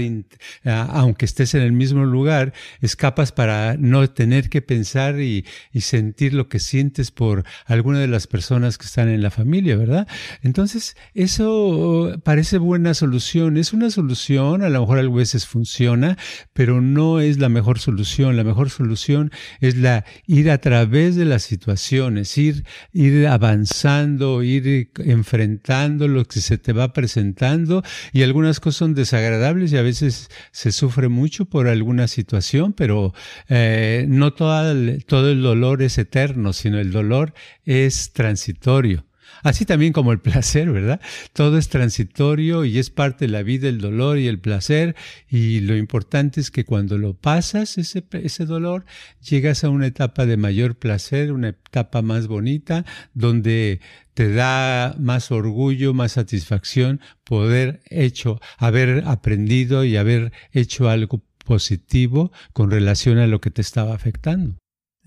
aunque 0.64 1.26
estés 1.26 1.54
en 1.56 1.62
el 1.62 1.72
mismo 1.72 2.06
lugar, 2.06 2.54
escapas 2.82 3.32
para 3.32 3.76
no 3.78 4.10
tener 4.10 4.50
que 4.50 4.62
pensar 4.62 5.20
y, 5.20 5.46
y 5.72 5.82
sentir 5.82 6.34
lo 6.34 6.50
que 6.50 6.60
sientes 6.60 7.12
por 7.12 7.46
alguna 7.66 8.00
de 8.00 8.08
las 8.08 8.28
personas 8.28 8.78
que 8.78 8.86
están 8.86 9.10
en 9.10 9.22
la 9.22 9.32
familia, 9.32 9.76
¿verdad? 9.76 10.08
Entonces, 10.42 10.96
eso 11.14 12.20
parece 12.24 12.58
buena 12.58 12.94
solución, 12.94 13.58
es 13.58 13.74
una 13.74 13.90
solución, 13.90 14.64
a 14.64 14.70
lo 14.70 14.82
mejor 14.82 15.00
a 15.00 15.10
veces 15.10 15.46
funciona, 15.46 16.18
pero 16.54 16.82
no 16.82 17.20
es 17.20 17.38
la 17.38 17.50
mejor 17.50 17.80
solución, 17.80 18.38
la 18.38 18.44
mejor 18.44 18.70
solución 18.70 19.32
es 19.60 19.78
la 19.78 20.06
ir 20.26 20.50
a 20.52 20.60
través 20.60 21.16
de 21.16 21.26
las 21.26 21.44
situaciones, 21.44 22.38
ir, 22.38 22.66
ir 22.94 23.28
avanzando, 23.28 24.44
ir 24.44 24.92
enfrentando 24.98 26.08
lo 26.08 26.26
que 26.26 26.42
se 26.42 26.58
te 26.58 26.74
va 26.74 26.94
presentando 26.94 27.84
y 28.14 28.24
algunas 28.24 28.60
cosas 28.60 28.78
son 28.78 28.94
desagradables 28.94 29.72
y 29.72 29.78
a 29.78 29.82
veces 29.82 30.30
se 30.52 30.72
sufre 30.72 31.10
mucho 31.10 31.46
por 31.46 31.68
alguna 31.68 32.08
situación, 32.08 32.74
pero 32.74 33.14
eh, 33.48 34.06
no 34.08 34.34
todo 34.34 34.72
el 34.72 35.42
dolor 35.42 35.82
es 35.82 35.98
eterno, 35.98 36.54
sino 36.54 36.80
el 36.80 36.92
dolor 36.92 37.34
es 37.66 38.14
transitorio. 38.14 39.09
Así 39.44 39.66
también 39.66 39.94
como 39.94 40.12
el 40.12 40.20
placer, 40.20 40.72
¿verdad? 40.72 41.02
Todo 41.34 41.58
es 41.58 41.70
transitorio 41.70 42.66
y 42.66 42.78
es 42.78 42.90
parte 42.90 43.26
de 43.26 43.32
la 43.32 43.44
vida 43.44 43.70
el 43.70 43.80
dolor 43.80 44.18
y 44.18 44.28
el 44.28 44.40
placer 44.40 44.96
y 45.30 45.62
lo 45.62 45.78
importante 45.78 46.42
es 46.42 46.52
que 46.52 46.66
cuando 46.66 46.98
lo 46.98 47.14
pasas 47.14 47.78
ese, 47.78 48.04
ese 48.12 48.46
dolor, 48.46 48.86
llegas 49.22 49.64
a 49.64 49.70
una 49.70 49.88
etapa 49.88 50.26
de 50.26 50.38
mayor 50.38 50.76
placer, 50.76 51.32
una 51.32 51.50
etapa 51.50 52.02
más 52.02 52.28
bonita, 52.28 52.86
donde 53.14 53.80
te 54.14 54.34
da 54.34 54.96
más 55.00 55.32
orgullo, 55.32 55.94
más 55.94 56.14
satisfacción 56.14 57.00
poder 57.24 57.82
hecho, 57.90 58.40
haber 58.58 59.04
aprendido 59.06 59.86
y 59.86 59.98
haber 59.98 60.34
hecho 60.52 60.90
algo 60.90 61.24
positivo 61.46 62.32
con 62.54 62.70
relación 62.70 63.18
a 63.18 63.28
lo 63.28 63.42
que 63.42 63.50
te 63.50 63.62
estaba 63.62 63.96
afectando. 63.96 64.58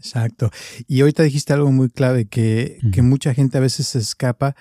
Exacto. 0.05 0.51
Y 0.89 1.01
ahorita 1.01 1.23
dijiste 1.23 1.53
algo 1.53 1.71
muy 1.71 1.89
clave, 1.89 2.27
que, 2.27 2.79
que 2.93 3.03
mucha 3.03 3.35
gente 3.35 3.59
a 3.59 3.61
veces 3.61 3.87
se 3.87 4.01
escapa 4.01 4.57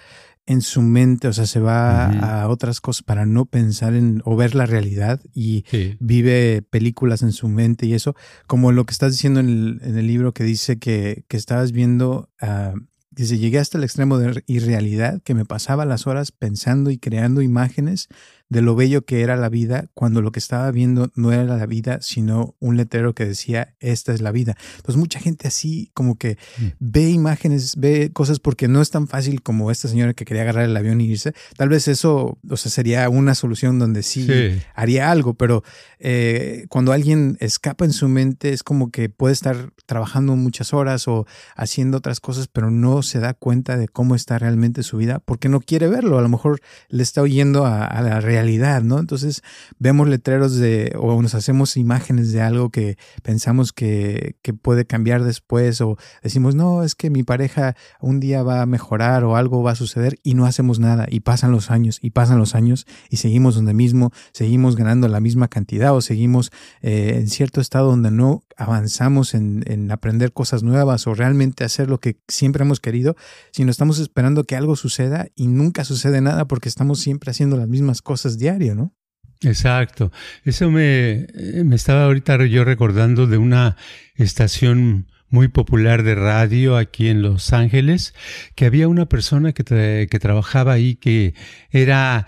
en 0.45 0.61
su 0.61 0.81
mente, 0.81 1.27
o 1.27 1.33
sea, 1.33 1.47
se 1.47 1.59
va 1.59 2.07
a 2.07 2.47
otras 2.47 2.79
cosas 2.79 3.03
para 3.03 3.25
no 3.25 3.45
pensar 3.45 3.95
en 3.95 4.21
o 4.25 4.35
ver 4.35 4.53
la 4.53 4.65
realidad 4.65 5.19
y 5.33 5.65
vive 5.99 6.61
películas 6.61 7.23
en 7.23 7.31
su 7.31 7.47
mente 7.47 7.85
y 7.85 7.93
eso, 7.93 8.15
como 8.47 8.71
lo 8.71 8.85
que 8.85 8.91
estás 8.91 9.13
diciendo 9.13 9.39
en 9.39 9.49
el, 9.49 9.79
en 9.83 9.97
el 9.97 10.07
libro 10.07 10.33
que 10.33 10.43
dice 10.43 10.77
que, 10.77 11.23
que 11.27 11.37
estabas 11.37 11.71
viendo, 11.71 12.29
uh, 12.41 12.77
dice, 13.11 13.37
llegué 13.37 13.59
hasta 13.59 13.77
el 13.77 13.83
extremo 13.83 14.17
de 14.17 14.43
irrealidad 14.45 15.21
que 15.23 15.33
me 15.33 15.45
pasaba 15.45 15.85
las 15.85 16.05
horas 16.05 16.31
pensando 16.31 16.91
y 16.91 16.97
creando 16.97 17.41
imágenes 17.41 18.09
de 18.51 18.61
lo 18.61 18.75
bello 18.75 19.05
que 19.05 19.21
era 19.21 19.37
la 19.37 19.47
vida 19.47 19.85
cuando 19.93 20.21
lo 20.21 20.33
que 20.33 20.39
estaba 20.39 20.69
viendo 20.71 21.09
no 21.15 21.31
era 21.31 21.45
la 21.45 21.65
vida, 21.65 21.99
sino 22.01 22.53
un 22.59 22.75
letrero 22.75 23.15
que 23.15 23.25
decía, 23.25 23.75
esta 23.79 24.13
es 24.13 24.19
la 24.19 24.33
vida. 24.33 24.57
Entonces 24.75 24.97
mucha 24.97 25.21
gente 25.21 25.47
así 25.47 25.89
como 25.93 26.17
que 26.17 26.37
mm. 26.57 26.65
ve 26.79 27.09
imágenes, 27.11 27.77
ve 27.77 28.11
cosas 28.11 28.39
porque 28.39 28.67
no 28.67 28.81
es 28.81 28.89
tan 28.89 29.07
fácil 29.07 29.41
como 29.41 29.71
esta 29.71 29.87
señora 29.87 30.13
que 30.13 30.25
quería 30.25 30.41
agarrar 30.41 30.65
el 30.65 30.75
avión 30.75 30.99
y 30.99 31.05
irse. 31.05 31.33
Tal 31.55 31.69
vez 31.69 31.87
eso, 31.87 32.39
o 32.49 32.57
sea, 32.57 32.69
sería 32.69 33.07
una 33.07 33.35
solución 33.35 33.79
donde 33.79 34.03
sí, 34.03 34.27
haría 34.75 35.11
algo, 35.11 35.35
pero 35.35 35.63
eh, 35.99 36.65
cuando 36.67 36.91
alguien 36.91 37.37
escapa 37.39 37.85
en 37.85 37.93
su 37.93 38.09
mente 38.09 38.51
es 38.51 38.63
como 38.63 38.91
que 38.91 39.07
puede 39.07 39.31
estar 39.31 39.71
trabajando 39.85 40.35
muchas 40.35 40.73
horas 40.73 41.07
o 41.07 41.25
haciendo 41.55 41.99
otras 41.99 42.19
cosas, 42.19 42.49
pero 42.49 42.69
no 42.69 43.01
se 43.01 43.19
da 43.21 43.33
cuenta 43.33 43.77
de 43.77 43.87
cómo 43.87 44.13
está 44.13 44.37
realmente 44.37 44.83
su 44.83 44.97
vida 44.97 45.19
porque 45.19 45.47
no 45.47 45.61
quiere 45.61 45.87
verlo. 45.87 46.19
A 46.19 46.21
lo 46.21 46.27
mejor 46.27 46.59
le 46.89 47.01
está 47.01 47.21
oyendo 47.21 47.65
a, 47.65 47.85
a 47.85 48.01
la 48.01 48.19
realidad 48.19 48.40
¿no? 48.83 48.99
Entonces 48.99 49.41
vemos 49.79 50.07
letreros 50.07 50.55
de, 50.55 50.93
o 50.97 51.21
nos 51.21 51.35
hacemos 51.35 51.77
imágenes 51.77 52.31
de 52.31 52.41
algo 52.41 52.69
que 52.69 52.97
pensamos 53.23 53.73
que, 53.73 54.35
que 54.41 54.53
puede 54.53 54.85
cambiar 54.85 55.23
después, 55.23 55.81
o 55.81 55.97
decimos, 56.23 56.55
no, 56.55 56.83
es 56.83 56.95
que 56.95 57.09
mi 57.09 57.23
pareja 57.23 57.75
un 57.99 58.19
día 58.19 58.43
va 58.43 58.61
a 58.61 58.65
mejorar 58.65 59.23
o 59.23 59.35
algo 59.35 59.63
va 59.63 59.71
a 59.71 59.75
suceder 59.75 60.19
y 60.23 60.33
no 60.33 60.45
hacemos 60.45 60.79
nada 60.79 61.07
y 61.09 61.21
pasan 61.21 61.51
los 61.51 61.71
años 61.71 61.99
y 62.01 62.11
pasan 62.11 62.39
los 62.39 62.55
años 62.55 62.85
y 63.09 63.17
seguimos 63.17 63.55
donde 63.55 63.73
mismo, 63.73 64.11
seguimos 64.33 64.75
ganando 64.75 65.07
la 65.07 65.19
misma 65.19 65.47
cantidad 65.47 65.95
o 65.95 66.01
seguimos 66.01 66.51
eh, 66.81 67.17
en 67.19 67.29
cierto 67.29 67.61
estado 67.61 67.89
donde 67.89 68.11
no 68.11 68.43
avanzamos 68.57 69.33
en, 69.33 69.63
en, 69.67 69.91
aprender 69.91 70.33
cosas 70.33 70.63
nuevas 70.63 71.07
o 71.07 71.15
realmente 71.15 71.63
hacer 71.63 71.89
lo 71.89 71.99
que 71.99 72.17
siempre 72.27 72.63
hemos 72.63 72.79
querido, 72.79 73.15
sino 73.51 73.71
estamos 73.71 73.99
esperando 73.99 74.43
que 74.43 74.55
algo 74.55 74.75
suceda 74.75 75.27
y 75.35 75.47
nunca 75.47 75.83
sucede 75.83 76.21
nada 76.21 76.45
porque 76.45 76.69
estamos 76.69 76.99
siempre 76.99 77.31
haciendo 77.31 77.57
las 77.57 77.67
mismas 77.67 78.01
cosas 78.01 78.30
diario, 78.37 78.75
¿no? 78.75 78.95
Exacto. 79.41 80.11
Eso 80.43 80.69
me, 80.69 81.27
me 81.63 81.75
estaba 81.75 82.05
ahorita 82.05 82.45
yo 82.45 82.63
recordando 82.63 83.27
de 83.27 83.37
una 83.37 83.75
estación 84.15 85.07
muy 85.29 85.47
popular 85.47 86.03
de 86.03 86.13
radio 86.13 86.77
aquí 86.77 87.07
en 87.07 87.21
Los 87.21 87.53
Ángeles, 87.53 88.13
que 88.53 88.65
había 88.65 88.87
una 88.87 89.07
persona 89.07 89.53
que, 89.53 90.07
que 90.09 90.19
trabajaba 90.19 90.73
ahí 90.73 90.95
que 90.95 91.33
era 91.71 92.27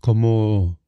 como 0.00 0.80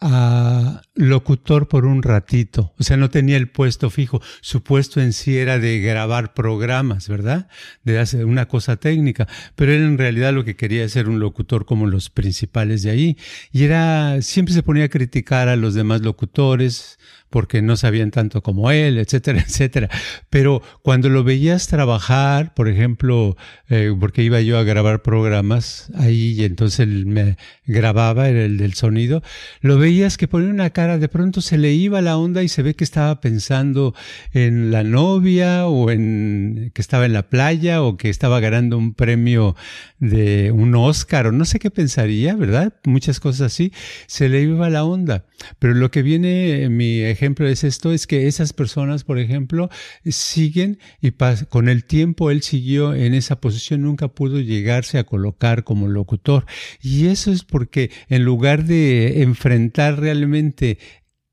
a 0.00 0.82
locutor 0.94 1.68
por 1.68 1.84
un 1.84 2.02
ratito, 2.02 2.74
o 2.78 2.82
sea, 2.82 2.96
no 2.96 3.10
tenía 3.10 3.36
el 3.36 3.48
puesto 3.48 3.90
fijo, 3.90 4.20
su 4.40 4.62
puesto 4.62 5.00
en 5.00 5.12
sí 5.12 5.38
era 5.38 5.58
de 5.58 5.80
grabar 5.80 6.34
programas, 6.34 7.08
¿verdad? 7.08 7.48
De 7.84 7.98
hacer 7.98 8.24
una 8.24 8.46
cosa 8.46 8.76
técnica, 8.76 9.28
pero 9.56 9.72
él 9.72 9.82
en 9.82 9.98
realidad 9.98 10.32
lo 10.32 10.44
que 10.44 10.56
quería 10.56 10.88
ser 10.88 11.08
un 11.08 11.20
locutor 11.20 11.64
como 11.64 11.86
los 11.86 12.10
principales 12.10 12.82
de 12.82 12.90
ahí, 12.90 13.18
y 13.52 13.64
era, 13.64 14.22
siempre 14.22 14.54
se 14.54 14.62
ponía 14.62 14.84
a 14.84 14.88
criticar 14.88 15.48
a 15.48 15.56
los 15.56 15.74
demás 15.74 16.02
locutores, 16.02 16.98
porque 17.30 17.62
no 17.62 17.76
sabían 17.76 18.10
tanto 18.10 18.42
como 18.42 18.70
él, 18.70 18.98
etcétera, 18.98 19.40
etcétera. 19.46 19.88
Pero 20.28 20.62
cuando 20.82 21.08
lo 21.08 21.24
veías 21.24 21.68
trabajar, 21.68 22.54
por 22.54 22.68
ejemplo, 22.68 23.36
eh, 23.68 23.94
porque 23.98 24.22
iba 24.22 24.40
yo 24.40 24.58
a 24.58 24.64
grabar 24.64 25.02
programas 25.02 25.90
ahí 25.94 26.32
y 26.32 26.44
entonces 26.44 26.80
él 26.80 27.06
me 27.06 27.36
grababa, 27.66 28.28
era 28.28 28.44
el 28.44 28.58
del 28.58 28.74
sonido, 28.74 29.22
lo 29.60 29.78
veías 29.78 30.16
que 30.16 30.28
ponía 30.28 30.50
una 30.50 30.70
cara, 30.70 30.98
de 30.98 31.08
pronto 31.08 31.40
se 31.40 31.56
le 31.56 31.72
iba 31.72 32.00
la 32.00 32.16
onda 32.16 32.42
y 32.42 32.48
se 32.48 32.62
ve 32.62 32.74
que 32.74 32.84
estaba 32.84 33.20
pensando 33.20 33.94
en 34.32 34.72
la 34.72 34.82
novia 34.82 35.66
o 35.66 35.90
en 35.90 36.72
que 36.74 36.82
estaba 36.82 37.06
en 37.06 37.12
la 37.12 37.28
playa 37.28 37.82
o 37.82 37.96
que 37.96 38.10
estaba 38.10 38.40
ganando 38.40 38.76
un 38.76 38.94
premio 38.94 39.54
de 39.98 40.50
un 40.50 40.74
Oscar 40.74 41.28
o 41.28 41.32
no 41.32 41.44
sé 41.44 41.58
qué 41.58 41.70
pensaría, 41.70 42.34
¿verdad? 42.34 42.74
Muchas 42.84 43.20
cosas 43.20 43.52
así, 43.52 43.72
se 44.06 44.28
le 44.28 44.42
iba 44.42 44.68
la 44.70 44.84
onda. 44.84 45.26
Pero 45.58 45.74
lo 45.74 45.90
que 45.90 46.02
viene 46.02 46.68
mi 46.68 47.00
es 47.20 47.64
esto, 47.64 47.92
es 47.92 48.06
que 48.06 48.26
esas 48.26 48.52
personas, 48.52 49.04
por 49.04 49.18
ejemplo, 49.18 49.68
siguen 50.06 50.78
y 51.00 51.12
con 51.48 51.68
el 51.68 51.84
tiempo 51.84 52.30
él 52.30 52.42
siguió 52.42 52.94
en 52.94 53.14
esa 53.14 53.40
posición, 53.40 53.82
nunca 53.82 54.08
pudo 54.08 54.40
llegarse 54.40 54.98
a 54.98 55.04
colocar 55.04 55.64
como 55.64 55.88
locutor. 55.88 56.46
Y 56.82 57.06
eso 57.06 57.32
es 57.32 57.44
porque 57.44 57.90
en 58.08 58.24
lugar 58.24 58.64
de 58.64 59.22
enfrentar 59.22 60.00
realmente 60.00 60.78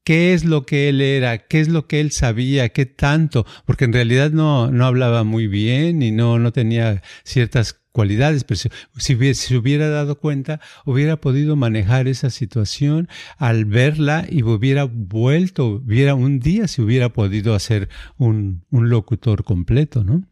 qué 0.07 0.33
es 0.33 0.45
lo 0.45 0.65
que 0.65 0.87
él 0.87 1.01
era, 1.01 1.37
qué 1.37 1.59
es 1.59 1.67
lo 1.67 1.85
que 1.85 1.99
él 1.99 2.13
sabía, 2.13 2.69
qué 2.69 2.85
tanto, 2.85 3.45
porque 3.65 3.83
en 3.83 3.91
realidad 3.91 4.31
no, 4.31 4.71
no 4.71 4.85
hablaba 4.85 5.25
muy 5.25 5.47
bien 5.47 6.01
y 6.01 6.11
no, 6.11 6.39
no 6.39 6.53
tenía 6.53 7.01
ciertas 7.25 7.81
cualidades, 7.91 8.45
pero 8.45 8.57
si, 8.57 8.69
si, 8.95 9.33
se 9.33 9.57
hubiera 9.57 9.89
dado 9.89 10.17
cuenta, 10.17 10.61
hubiera 10.85 11.19
podido 11.19 11.57
manejar 11.57 12.07
esa 12.07 12.29
situación 12.29 13.09
al 13.37 13.65
verla 13.65 14.25
y 14.29 14.43
hubiera 14.43 14.85
vuelto, 14.85 15.65
hubiera 15.65 16.15
un 16.15 16.39
día 16.39 16.69
si 16.69 16.81
hubiera 16.81 17.11
podido 17.11 17.53
hacer 17.53 17.89
un, 18.17 18.63
un 18.71 18.89
locutor 18.89 19.43
completo, 19.43 20.05
¿no? 20.05 20.23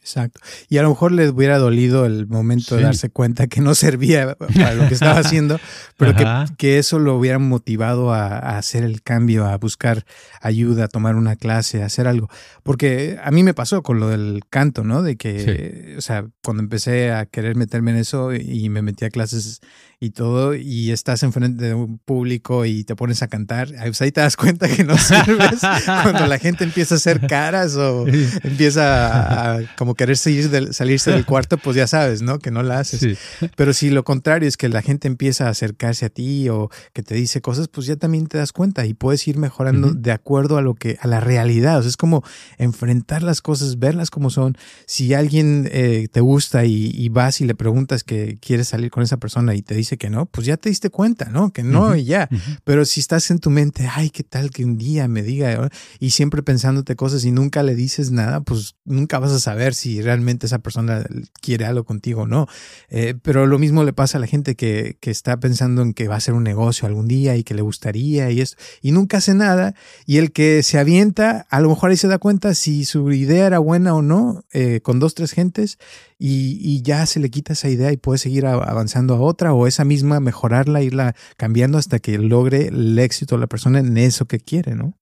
Exacto. 0.00 0.40
Y 0.68 0.78
a 0.78 0.82
lo 0.82 0.88
mejor 0.88 1.12
les 1.12 1.30
hubiera 1.30 1.58
dolido 1.58 2.06
el 2.06 2.26
momento 2.26 2.74
de 2.74 2.82
darse 2.82 3.10
cuenta 3.10 3.46
que 3.48 3.60
no 3.60 3.74
servía 3.76 4.34
para 4.34 4.74
lo 4.74 4.88
que 4.88 4.94
estaba 4.94 5.18
haciendo, 5.18 5.60
pero 5.98 6.14
que, 6.14 6.26
que, 6.56 6.78
eso 6.78 6.98
lo 6.98 7.16
hubiera 7.16 7.38
motivado 7.38 8.12
a, 8.12 8.38
a, 8.38 8.58
hacer 8.58 8.82
el 8.82 9.02
cambio, 9.02 9.46
a 9.46 9.58
buscar 9.58 10.06
ayuda, 10.40 10.84
a 10.84 10.88
tomar 10.88 11.16
una 11.16 11.36
clase, 11.36 11.82
a 11.82 11.86
hacer 11.86 12.08
algo. 12.08 12.28
Porque 12.62 13.18
a 13.22 13.30
mí 13.30 13.42
me 13.42 13.52
pasó 13.52 13.82
con 13.82 14.00
lo 14.00 14.08
del 14.08 14.42
canto, 14.48 14.84
¿no? 14.84 15.02
De 15.02 15.16
que, 15.16 15.94
o 15.98 16.00
sea, 16.00 16.26
cuando 16.42 16.62
empecé 16.62 17.12
a 17.12 17.26
querer 17.26 17.56
meterme 17.56 17.90
en 17.90 17.98
eso 17.98 18.34
y 18.34 18.70
me 18.70 18.82
metí 18.82 19.04
a 19.04 19.10
clases 19.10 19.60
y 20.02 20.10
todo, 20.10 20.54
y 20.54 20.92
estás 20.92 21.22
enfrente 21.22 21.62
de 21.62 21.74
un 21.74 21.98
público 21.98 22.64
y 22.64 22.84
te 22.84 22.96
pones 22.96 23.22
a 23.22 23.28
cantar, 23.28 23.68
pues 23.68 24.00
ahí 24.00 24.10
te 24.10 24.22
das 24.22 24.34
cuenta 24.34 24.66
que 24.66 24.82
no 24.82 24.96
sirves 24.98 25.60
cuando 25.84 26.26
la 26.26 26.38
gente 26.38 26.64
empieza 26.64 26.94
a 26.94 26.96
hacer 26.96 27.26
caras 27.26 27.76
o 27.76 28.06
empieza 28.42 29.56
a, 29.56 29.76
como 29.76 29.94
querer 29.94 30.16
salirse 30.16 31.10
del 31.10 31.26
cuarto, 31.26 31.58
pues 31.58 31.76
ya 31.76 31.86
sabes, 31.86 32.22
¿no? 32.22 32.38
Que 32.38 32.50
no 32.50 32.62
la 32.62 32.78
haces. 32.78 33.18
Pero 33.56 33.74
si 33.74 33.90
lo 33.90 34.02
contrario 34.02 34.48
es 34.48 34.56
que 34.56 34.70
la 34.70 34.80
gente 34.80 35.06
empieza 35.06 35.48
a 35.48 35.50
acercarse 35.50 36.06
a 36.06 36.08
ti 36.08 36.48
o 36.48 36.70
que 36.94 37.02
te 37.02 37.14
dice 37.14 37.42
cosas, 37.42 37.68
pues 37.68 37.86
ya 37.86 37.96
también 37.96 38.26
te 38.26 38.38
das 38.38 38.52
cuenta 38.52 38.86
y 38.86 38.94
puedes 38.94 39.28
ir 39.28 39.36
mejorando 39.36 39.92
de 39.92 40.12
acuerdo 40.12 40.56
a 40.56 40.62
lo 40.62 40.76
que, 40.76 40.96
a 41.02 41.08
la 41.08 41.20
realidad. 41.20 41.78
O 41.78 41.82
sea, 41.82 41.90
es 41.90 41.98
como 41.98 42.24
enfrentar 42.56 43.22
las 43.22 43.42
cosas, 43.42 43.78
verlas 43.78 44.08
como 44.08 44.30
son. 44.30 44.56
Si 44.86 45.12
alguien 45.12 45.68
eh, 45.70 46.08
te 46.10 46.20
gusta 46.20 46.64
y, 46.64 46.90
y 46.94 47.10
vas 47.10 47.42
y 47.42 47.44
le 47.44 47.54
preguntas 47.54 48.02
que 48.02 48.38
quieres 48.40 48.68
salir 48.68 48.90
con 48.90 49.02
esa 49.02 49.18
persona 49.18 49.54
y 49.54 49.60
te 49.60 49.74
dice 49.74 49.89
que 49.98 50.10
no, 50.10 50.26
pues 50.26 50.46
ya 50.46 50.56
te 50.56 50.68
diste 50.68 50.90
cuenta, 50.90 51.26
¿no? 51.26 51.52
Que 51.52 51.62
no 51.62 51.96
y 51.96 52.04
ya. 52.04 52.28
Pero 52.64 52.84
si 52.84 53.00
estás 53.00 53.30
en 53.30 53.38
tu 53.38 53.50
mente, 53.50 53.88
ay, 53.90 54.10
qué 54.10 54.22
tal 54.22 54.50
que 54.50 54.64
un 54.64 54.76
día 54.76 55.08
me 55.08 55.22
diga, 55.22 55.70
y 55.98 56.10
siempre 56.10 56.42
pensándote 56.42 56.96
cosas 56.96 57.24
y 57.24 57.32
nunca 57.32 57.62
le 57.62 57.74
dices 57.74 58.10
nada, 58.10 58.40
pues 58.40 58.76
nunca 58.84 59.18
vas 59.18 59.32
a 59.32 59.40
saber 59.40 59.74
si 59.74 60.02
realmente 60.02 60.46
esa 60.46 60.58
persona 60.58 61.04
quiere 61.40 61.64
algo 61.64 61.84
contigo 61.84 62.22
o 62.22 62.26
no. 62.26 62.46
Eh, 62.88 63.14
pero 63.22 63.46
lo 63.46 63.58
mismo 63.58 63.84
le 63.84 63.92
pasa 63.92 64.18
a 64.18 64.20
la 64.20 64.26
gente 64.26 64.54
que, 64.54 64.96
que 65.00 65.10
está 65.10 65.38
pensando 65.38 65.82
en 65.82 65.94
que 65.94 66.08
va 66.08 66.14
a 66.14 66.18
hacer 66.18 66.34
un 66.34 66.44
negocio 66.44 66.86
algún 66.86 67.08
día 67.08 67.36
y 67.36 67.44
que 67.44 67.54
le 67.54 67.62
gustaría 67.62 68.30
y 68.30 68.40
esto, 68.40 68.56
y 68.82 68.92
nunca 68.92 69.18
hace 69.18 69.34
nada. 69.34 69.74
Y 70.06 70.18
el 70.18 70.32
que 70.32 70.62
se 70.62 70.78
avienta, 70.78 71.46
a 71.50 71.60
lo 71.60 71.68
mejor 71.68 71.90
ahí 71.90 71.96
se 71.96 72.08
da 72.08 72.18
cuenta 72.18 72.54
si 72.54 72.84
su 72.84 73.10
idea 73.12 73.46
era 73.46 73.58
buena 73.58 73.94
o 73.94 74.02
no, 74.02 74.44
eh, 74.52 74.80
con 74.82 74.98
dos, 74.98 75.14
tres 75.14 75.32
gentes, 75.32 75.78
y, 76.22 76.82
ya 76.82 77.06
se 77.06 77.18
le 77.18 77.30
quita 77.30 77.54
esa 77.54 77.70
idea 77.70 77.92
y 77.92 77.96
puede 77.96 78.18
seguir 78.18 78.46
avanzando 78.46 79.14
a 79.14 79.20
otra 79.20 79.54
o 79.54 79.66
esa 79.66 79.84
misma 79.84 80.20
mejorarla, 80.20 80.82
irla 80.82 81.14
cambiando 81.36 81.78
hasta 81.78 81.98
que 81.98 82.18
logre 82.18 82.68
el 82.68 82.98
éxito 82.98 83.38
la 83.38 83.46
persona 83.46 83.80
en 83.80 83.96
eso 83.96 84.26
que 84.26 84.38
quiere, 84.38 84.74
¿no? 84.74 84.94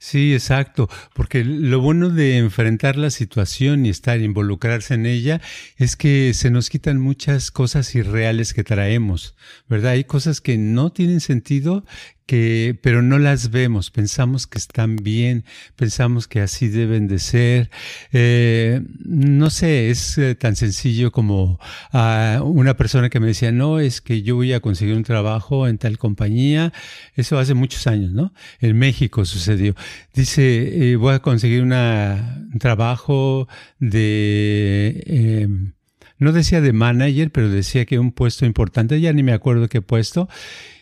Sí, 0.00 0.32
exacto, 0.32 0.88
porque 1.12 1.42
lo 1.42 1.80
bueno 1.80 2.08
de 2.08 2.38
enfrentar 2.38 2.96
la 2.96 3.10
situación 3.10 3.84
y 3.84 3.90
estar 3.90 4.20
involucrarse 4.20 4.94
en 4.94 5.06
ella 5.06 5.40
es 5.76 5.96
que 5.96 6.34
se 6.34 6.50
nos 6.50 6.70
quitan 6.70 7.00
muchas 7.00 7.50
cosas 7.50 7.92
irreales 7.96 8.54
que 8.54 8.62
traemos, 8.62 9.34
¿verdad? 9.68 9.92
Hay 9.92 10.04
cosas 10.04 10.40
que 10.40 10.56
no 10.56 10.92
tienen 10.92 11.18
sentido 11.18 11.84
que, 12.28 12.78
pero 12.82 13.00
no 13.00 13.18
las 13.18 13.50
vemos, 13.50 13.90
pensamos 13.90 14.46
que 14.46 14.58
están 14.58 14.96
bien, 14.96 15.44
pensamos 15.76 16.28
que 16.28 16.42
así 16.42 16.68
deben 16.68 17.08
de 17.08 17.18
ser. 17.20 17.70
Eh, 18.12 18.82
no 19.02 19.48
sé, 19.48 19.88
es 19.88 20.18
eh, 20.18 20.34
tan 20.34 20.54
sencillo 20.54 21.10
como 21.10 21.58
a 21.90 22.42
una 22.44 22.76
persona 22.76 23.08
que 23.08 23.18
me 23.18 23.28
decía, 23.28 23.50
no, 23.50 23.80
es 23.80 24.02
que 24.02 24.20
yo 24.20 24.36
voy 24.36 24.52
a 24.52 24.60
conseguir 24.60 24.94
un 24.94 25.04
trabajo 25.04 25.66
en 25.66 25.78
tal 25.78 25.96
compañía. 25.96 26.74
Eso 27.14 27.38
hace 27.38 27.54
muchos 27.54 27.86
años, 27.86 28.12
¿no? 28.12 28.34
En 28.60 28.78
México 28.78 29.24
sucedió. 29.24 29.74
Dice, 30.12 30.92
eh, 30.92 30.96
voy 30.96 31.14
a 31.14 31.20
conseguir 31.20 31.62
una, 31.62 32.46
un 32.52 32.58
trabajo 32.58 33.48
de... 33.78 35.02
Em, 35.06 35.72
no 36.18 36.32
decía 36.32 36.60
de 36.60 36.74
manager, 36.74 37.30
pero 37.30 37.48
decía 37.48 37.86
que 37.86 37.98
un 37.98 38.12
puesto 38.12 38.44
importante, 38.44 39.00
ya 39.00 39.14
ni 39.14 39.22
me 39.22 39.32
acuerdo 39.32 39.68
qué 39.68 39.80
puesto. 39.80 40.28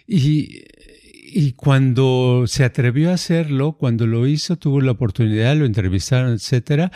Y 0.09 0.63
y 1.29 1.53
cuando 1.53 2.45
se 2.47 2.65
atrevió 2.65 3.11
a 3.11 3.15
hacerlo, 3.15 3.77
cuando 3.79 4.07
lo 4.07 4.27
hizo, 4.27 4.57
tuvo 4.57 4.81
la 4.81 4.93
oportunidad, 4.93 5.57
lo 5.57 5.65
entrevistaron, 5.65 6.33
etcétera, 6.33 6.93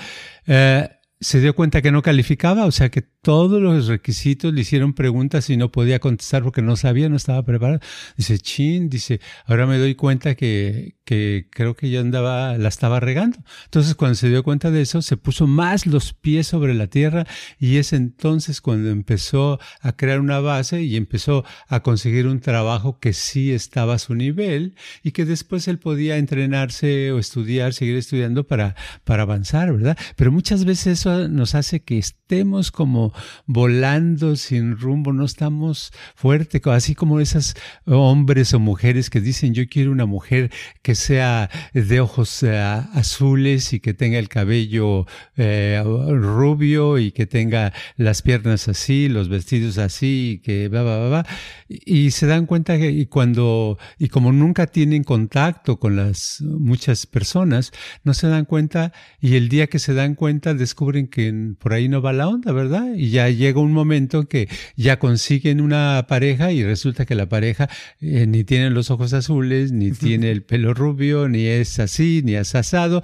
eh, 0.47 0.89
se 1.21 1.41
dio 1.41 1.55
cuenta 1.55 1.83
que 1.83 1.91
no 1.91 2.01
calificaba, 2.01 2.65
o 2.65 2.71
sea 2.71 2.91
que 2.91 3.03
todos 3.23 3.61
los 3.61 3.87
requisitos 3.87 4.53
le 4.55 4.63
hicieron 4.63 4.95
preguntas 4.95 5.51
y 5.51 5.57
no 5.57 5.71
podía 5.71 5.99
contestar 5.99 6.43
porque 6.43 6.63
no 6.63 6.77
sabía, 6.77 7.09
no 7.09 7.17
estaba 7.17 7.43
preparado. 7.45 7.81
Dice, 8.17 8.39
chin, 8.39 8.89
dice, 8.89 9.21
ahora 9.45 9.67
me 9.67 9.79
doy 9.79 9.95
cuenta 9.95 10.35
que, 10.35 10.97
que 11.05 11.49
creo 11.51 11.75
que 11.75 11.91
yo 11.91 12.01
andaba, 12.01 12.57
la 12.57 12.69
estaba 12.69 12.99
regando. 12.99 13.39
Entonces 13.65 13.95
cuando 13.95 14.15
se 14.15 14.31
dio 14.31 14.43
cuenta 14.43 14.71
de 14.71 14.81
eso, 14.81 15.03
se 15.03 15.19
puso 15.19 15.47
más 15.47 15.87
los 15.87 16.15
pies 16.15 16.47
sobre 16.47 16.73
la 16.73 16.87
tierra 16.87 17.27
y 17.59 17.77
es 17.77 17.93
entonces 17.93 18.61
cuando 18.63 18.89
empezó 18.91 19.59
a 19.81 19.93
crear 19.93 20.21
una 20.21 20.41
base 20.41 20.83
y 20.83 20.97
empezó 20.97 21.45
a 21.69 21.81
conseguir 21.81 22.27
un 22.27 22.41
trabajo 22.41 22.99
que 23.01 23.13
sí 23.13 23.53
estaba 23.53 23.95
a 23.95 23.99
su 23.99 24.15
nivel 24.15 24.77
y 25.03 25.11
que 25.11 25.27
después 25.27 25.69
él 25.69 25.79
podía 25.79 26.17
entrenarse 26.17 27.13
o 27.13 27.19
estudiar, 27.19 27.75
seguir 27.75 27.97
estudiando 27.97 28.47
para, 28.47 28.77
para 29.05 29.25
avanzar, 29.25 29.73
¿verdad? 29.73 29.99
Pero 30.17 30.33
muchas 30.33 30.65
veces 30.65 31.01
eso 31.01 31.29
nos 31.29 31.55
hace 31.55 31.81
que 31.81 31.99
estemos 31.99 32.71
como 32.71 33.10
volando 33.47 34.37
sin 34.37 34.79
rumbo, 34.79 35.13
no 35.13 35.25
estamos 35.25 35.93
fuertes, 36.15 36.61
así 36.67 36.95
como 36.95 37.21
esas 37.21 37.55
hombres 37.87 38.55
o 38.55 38.59
mujeres 38.61 39.11
que 39.11 39.21
dicen 39.21 39.55
yo 39.55 39.65
quiero 39.69 39.93
una 39.93 40.07
mujer 40.07 40.51
que 40.83 40.95
sea 40.95 41.51
de 41.73 42.01
ojos 42.01 42.43
eh, 42.43 42.59
azules 42.59 43.73
y 43.73 43.81
que 43.81 43.95
tenga 43.95 44.19
el 44.19 44.29
cabello 44.29 45.07
eh, 45.37 45.83
rubio 45.85 46.99
y 46.99 47.13
que 47.13 47.27
tenga 47.27 47.73
las 47.97 48.23
piernas 48.23 48.69
así, 48.69 49.09
los 49.09 49.29
vestidos 49.29 49.79
así, 49.79 50.33
y 50.33 50.39
que 50.39 50.69
va, 50.69 50.83
va, 50.83 51.09
va. 51.09 51.27
Y 51.69 52.11
se 52.11 52.27
dan 52.27 52.47
cuenta 52.47 52.79
que 52.79 52.91
y 52.91 53.07
cuando, 53.07 53.79
y 53.99 54.09
como 54.09 54.33
nunca 54.33 54.67
tienen 54.67 55.05
contacto 55.05 55.79
con 55.79 55.97
las 55.97 56.41
muchas 56.43 57.07
personas, 57.07 57.73
no 58.05 58.15
se 58.15 58.29
dan 58.29 58.45
cuenta 58.45 58.93
y 59.21 59.37
el 59.37 59.49
día 59.49 59.67
que 59.67 59.79
se 59.79 59.95
dan 59.95 60.15
cuenta 60.15 60.55
descubren 60.55 61.09
que 61.09 61.55
por 61.59 61.73
ahí 61.73 61.89
no 61.89 62.03
va 62.03 62.13
la 62.13 62.29
onda, 62.29 62.53
¿verdad? 62.53 62.95
Y 63.01 63.09
ya 63.09 63.31
llega 63.31 63.61
un 63.61 63.73
momento 63.73 64.29
que 64.29 64.47
ya 64.77 64.99
consiguen 64.99 65.63
una 65.63 66.05
pareja 66.07 66.53
y 66.53 66.63
resulta 66.63 67.07
que 67.07 67.15
la 67.15 67.31
pareja 67.31 67.71
eh, 67.99 68.27
ni 68.27 68.45
tiene 68.45 68.69
los 68.69 68.91
ojos 68.91 69.15
azules, 69.15 69.73
ni 69.73 69.91
tiene 69.93 70.31
el 70.31 70.43
pelo 70.43 70.75
rubio, 70.75 71.27
ni 71.27 71.47
es 71.47 71.79
así, 71.79 72.21
ni 72.23 72.35
es 72.35 72.55
asado. 72.55 73.01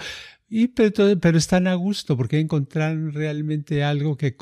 Y 0.50 0.68
pero, 0.68 1.18
pero 1.18 1.38
están 1.38 1.66
a 1.66 1.74
gusto 1.76 2.14
porque 2.14 2.38
encontraron 2.40 3.14
realmente 3.14 3.84
algo 3.84 4.18
que, 4.18 4.36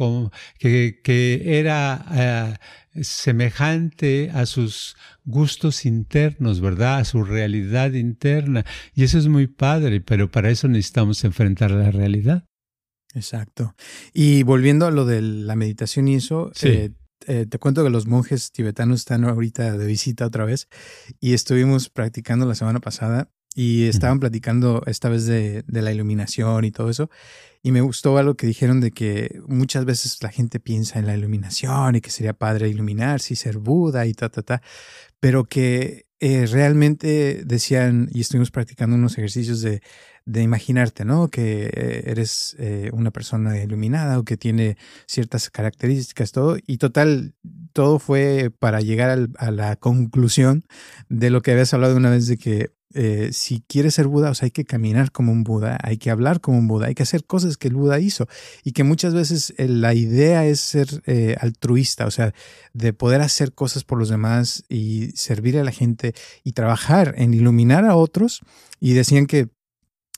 que, 0.59 1.01
que 1.05 1.59
era 1.61 2.59
eh, 2.93 3.05
semejante 3.05 4.33
a 4.35 4.47
sus 4.47 4.97
gustos 5.25 5.87
internos, 5.87 6.61
¿verdad? 6.61 6.99
A 6.99 7.05
su 7.05 7.23
realidad 7.23 7.93
interna. 7.93 8.64
Y 8.93 9.05
eso 9.05 9.19
es 9.19 9.29
muy 9.29 9.47
padre, 9.47 10.01
pero 10.01 10.33
para 10.33 10.51
eso 10.51 10.67
necesitamos 10.67 11.23
enfrentar 11.23 11.71
la 11.71 11.93
realidad. 11.93 12.45
Exacto. 13.14 13.74
Y 14.12 14.42
volviendo 14.42 14.87
a 14.87 14.90
lo 14.90 15.05
de 15.05 15.22
la 15.22 15.57
meditación 15.57 16.09
y 16.09 16.16
eso, 16.16 16.50
eh, 16.62 16.90
eh, 17.27 17.46
te 17.48 17.59
cuento 17.59 17.85
que 17.85 17.90
los 17.90 18.07
monjes 18.07 18.50
tibetanos 18.53 19.00
están 19.00 19.24
ahorita 19.24 19.79
de 19.79 19.87
visita 19.87 20.27
otra 20.27 20.44
vez 20.44 20.68
y 21.20 21.33
estuvimos 21.33 21.88
practicando 21.88 22.44
la 22.44 22.55
semana 22.55 22.81
pasada 22.81 23.31
y 23.55 23.85
estaban 23.85 24.18
platicando 24.18 24.83
esta 24.87 25.09
vez 25.09 25.27
de, 25.27 25.62
de, 25.62 25.83
la 25.83 25.92
iluminación 25.92 26.64
y 26.64 26.72
todo 26.72 26.90
eso. 26.90 27.09
Y 27.62 27.70
me 27.70 27.83
gustó 27.83 28.18
algo 28.18 28.35
que 28.35 28.48
dijeron 28.48 28.81
de 28.81 28.90
que 28.90 29.40
muchas 29.46 29.85
veces 29.85 30.20
la 30.22 30.31
gente 30.31 30.59
piensa 30.59 30.98
en 30.98 31.07
la 31.07 31.16
iluminación 31.16 31.94
y 31.94 32.00
que 32.00 32.11
sería 32.11 32.33
padre 32.33 32.68
iluminarse 32.68 33.33
y 33.33 33.37
ser 33.37 33.59
Buda 33.59 34.07
y 34.07 34.12
ta, 34.12 34.29
ta, 34.29 34.42
ta, 34.42 34.62
pero 35.20 35.44
que 35.44 36.07
eh, 36.27 36.47
realmente 36.47 37.43
decían, 37.45 38.09
y 38.11 38.23
estuvimos 38.23 38.51
practicando 38.51 38.97
unos 38.97 39.19
ejercicios 39.19 39.61
de, 39.61 39.83
de 40.25 40.41
imaginarte, 40.41 41.05
¿no? 41.05 41.29
Que 41.29 41.67
eh, 41.67 42.05
eres 42.07 42.57
eh, 42.59 42.89
una 42.95 43.11
persona 43.11 43.63
iluminada 43.63 44.19
o 44.19 44.25
que 44.25 44.39
tiene 44.39 44.79
ciertas 45.07 45.51
características, 45.51 46.33
todo. 46.33 46.57
Y 46.67 46.79
total, 46.79 47.35
todo 47.75 47.99
fue 47.99 48.51
para 48.59 48.81
llegar 48.81 49.29
a 49.37 49.51
la 49.51 49.77
conclusión 49.77 50.65
de 51.11 51.29
lo 51.29 51.43
que 51.43 51.51
habías 51.53 51.75
hablado 51.75 51.95
una 51.95 52.09
vez 52.09 52.27
de 52.27 52.39
que 52.39 52.71
eh, 52.94 53.30
si 53.33 53.62
quieres 53.66 53.94
ser 53.94 54.07
Buda, 54.07 54.30
o 54.30 54.35
sea, 54.35 54.46
hay 54.46 54.50
que 54.50 54.64
caminar 54.64 55.12
como 55.12 55.33
un 55.33 55.44
Buda, 55.44 55.78
hay 55.83 55.98
que 55.98 56.11
hablar 56.11 56.40
como 56.40 56.59
un 56.59 56.68
Buda, 56.68 56.87
hay 56.87 56.94
que 56.94 57.02
hacer 57.02 57.24
cosas 57.24 57.57
que 57.57 57.68
el 57.68 57.74
Buda 57.74 57.98
hizo 57.98 58.26
y 58.62 58.72
que 58.72 58.85
muchas 58.85 59.14
veces 59.14 59.52
eh, 59.57 59.68
la 59.68 59.94
idea 59.94 60.46
es 60.46 60.61
ser 60.61 61.02
eh, 61.07 61.37
altruista, 61.40 62.07
o 62.07 62.11
sea, 62.11 62.33
de 62.72 62.92
poder 62.92 63.20
hacer 63.20 63.52
cosas 63.52 63.85
por 63.85 63.98
los 63.98 64.09
demás 64.09 64.64
y 64.68 65.11
servir 65.14 65.59
a 65.59 65.64
la 65.64 65.72
gente 65.72 66.14
y 66.44 66.52
trabajar 66.52 67.14
en 67.18 67.35
iluminar 67.35 67.85
a 67.85 67.96
otros. 67.96 68.40
Y 68.80 68.92
decían 68.92 69.26
que 69.26 69.48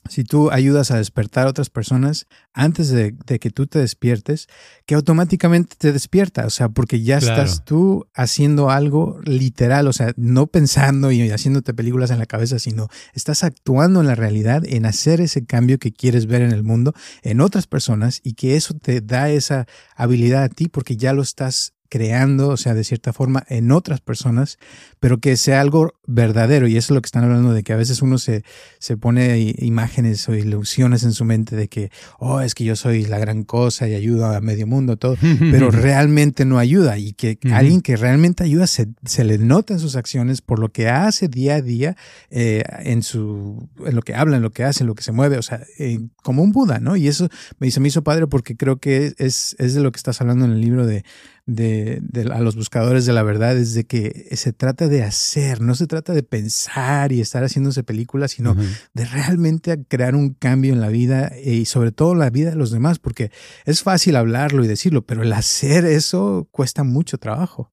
si 0.09 0.23
tú 0.23 0.51
ayudas 0.51 0.91
a 0.91 0.97
despertar 0.97 1.47
a 1.47 1.49
otras 1.49 1.69
personas 1.69 2.27
antes 2.53 2.89
de, 2.89 3.15
que 3.15 3.49
tú 3.49 3.67
te 3.67 3.79
despiertes, 3.79 4.47
que 4.85 4.95
automáticamente 4.95 5.75
te 5.77 5.91
despierta, 5.91 6.45
o 6.45 6.49
sea, 6.49 6.69
porque 6.69 7.01
ya 7.01 7.17
estás 7.17 7.65
tú 7.65 8.07
haciendo 8.13 8.69
algo 8.69 9.19
literal, 9.23 9.87
o 9.87 9.93
sea, 9.93 10.13
no 10.15 10.47
pensando 10.47 11.11
y 11.11 11.29
haciéndote 11.29 11.73
películas 11.73 12.11
en 12.11 12.19
la 12.19 12.25
cabeza, 12.25 12.59
sino 12.59 12.87
estás 13.13 13.43
actuando 13.43 14.01
en 14.01 14.07
la 14.07 14.15
realidad, 14.15 14.63
en 14.65 14.85
hacer 14.85 15.21
ese 15.21 15.45
cambio 15.45 15.77
que 15.77 15.91
quieres 15.91 16.25
ver 16.25 16.41
en 16.41 16.51
el 16.51 16.63
mundo, 16.63 16.93
en 17.21 17.41
otras 17.41 17.67
personas, 17.67 18.21
y 18.23 18.33
que 18.33 18.55
eso 18.55 18.73
te 18.75 19.01
da 19.01 19.29
esa 19.29 19.67
habilidad 19.95 20.43
a 20.43 20.49
ti 20.49 20.67
porque 20.67 20.97
ya 20.97 21.13
lo 21.13 21.21
estás 21.21 21.73
creando, 21.89 22.49
o 22.49 22.57
sea, 22.57 22.73
de 22.73 22.83
cierta 22.83 23.13
forma 23.13 23.43
en 23.49 23.71
otras 23.71 24.01
personas, 24.01 24.57
pero 24.99 25.19
que 25.19 25.37
sea 25.37 25.61
algo 25.61 25.93
verdadero. 26.05 26.67
Y 26.67 26.77
eso 26.77 26.93
es 26.93 26.95
lo 26.95 27.01
que 27.01 27.07
están 27.07 27.23
hablando 27.23 27.53
de 27.53 27.63
que 27.63 27.73
a 27.73 27.75
veces 27.77 28.01
uno 28.01 28.17
se, 28.17 28.43
se 28.79 28.97
pone 28.97 29.55
imágenes 29.59 30.27
o 30.29 30.35
ilusiones 30.35 31.03
en 31.03 31.13
su 31.13 31.25
mente 31.25 31.55
de 31.55 31.67
que, 31.67 31.91
oh, 32.19 32.41
es 32.41 32.55
que 32.55 32.63
yo 32.63 32.75
soy 32.75 33.05
la 33.05 33.19
gran 33.19 33.43
cosa 33.43 33.87
y 33.87 33.95
ayudo 33.95 34.25
a 34.25 34.41
medio 34.41 34.67
mundo, 34.67 34.97
todo, 34.97 35.17
pero 35.51 35.71
realmente 35.71 36.45
no 36.45 36.59
ayuda. 36.59 36.97
Y 36.97 37.13
que 37.13 37.37
alguien 37.51 37.81
que 37.81 37.95
realmente 37.95 38.43
ayuda 38.43 38.67
se, 38.67 38.87
se, 39.05 39.23
le 39.23 39.37
nota 39.37 39.73
en 39.73 39.79
sus 39.79 39.95
acciones 39.95 40.41
por 40.41 40.59
lo 40.59 40.69
que 40.69 40.89
hace 40.89 41.27
día 41.27 41.55
a 41.55 41.61
día, 41.61 41.95
eh, 42.29 42.63
en, 42.79 43.03
su, 43.03 43.69
en 43.85 43.95
lo 43.95 44.01
que 44.01 44.15
habla, 44.15 44.37
en 44.37 44.43
lo 44.43 44.51
que 44.51 44.63
hace, 44.63 44.83
en 44.83 44.87
lo 44.87 44.95
que 44.95 45.03
se 45.03 45.11
mueve, 45.11 45.37
o 45.37 45.41
sea, 45.41 45.61
eh, 45.79 45.99
como 46.23 46.43
un 46.43 46.51
Buda, 46.51 46.79
¿no? 46.79 46.95
Y 46.95 47.07
eso 47.07 47.29
me, 47.59 47.69
se 47.69 47.79
me 47.79 47.89
hizo 47.89 48.03
padre 48.03 48.27
porque 48.27 48.55
creo 48.55 48.77
que 48.77 49.13
es, 49.17 49.55
es 49.59 49.73
de 49.73 49.81
lo 49.81 49.91
que 49.91 49.97
estás 49.97 50.21
hablando 50.21 50.45
en 50.45 50.51
el 50.51 50.61
libro 50.61 50.85
de 50.85 51.03
de, 51.47 52.01
a 52.31 52.41
los 52.41 52.55
buscadores 52.55 53.05
de 53.05 53.13
la 53.13 53.23
verdad 53.23 53.57
es 53.57 53.73
de 53.73 53.85
que 53.85 54.27
se 54.33 54.51
trata 54.53 54.87
de 54.87 55.01
hacer, 55.01 55.61
no 55.61 55.73
se 55.75 55.87
trata 55.87 56.13
de 56.13 56.21
pensar 56.21 57.13
y 57.13 57.21
estar 57.21 57.43
haciéndose 57.43 57.83
películas, 57.83 58.31
sino 58.31 58.55
de 58.93 59.05
realmente 59.05 59.83
crear 59.87 60.13
un 60.13 60.33
cambio 60.33 60.73
en 60.73 60.81
la 60.81 60.89
vida 60.89 61.31
y 61.43 61.65
sobre 61.65 61.91
todo 61.91 62.15
la 62.15 62.29
vida 62.29 62.51
de 62.51 62.57
los 62.57 62.71
demás, 62.71 62.99
porque 62.99 63.31
es 63.65 63.81
fácil 63.81 64.17
hablarlo 64.17 64.63
y 64.63 64.67
decirlo, 64.67 65.05
pero 65.05 65.23
el 65.23 65.31
hacer 65.33 65.85
eso 65.85 66.47
cuesta 66.51 66.83
mucho 66.83 67.17
trabajo. 67.17 67.71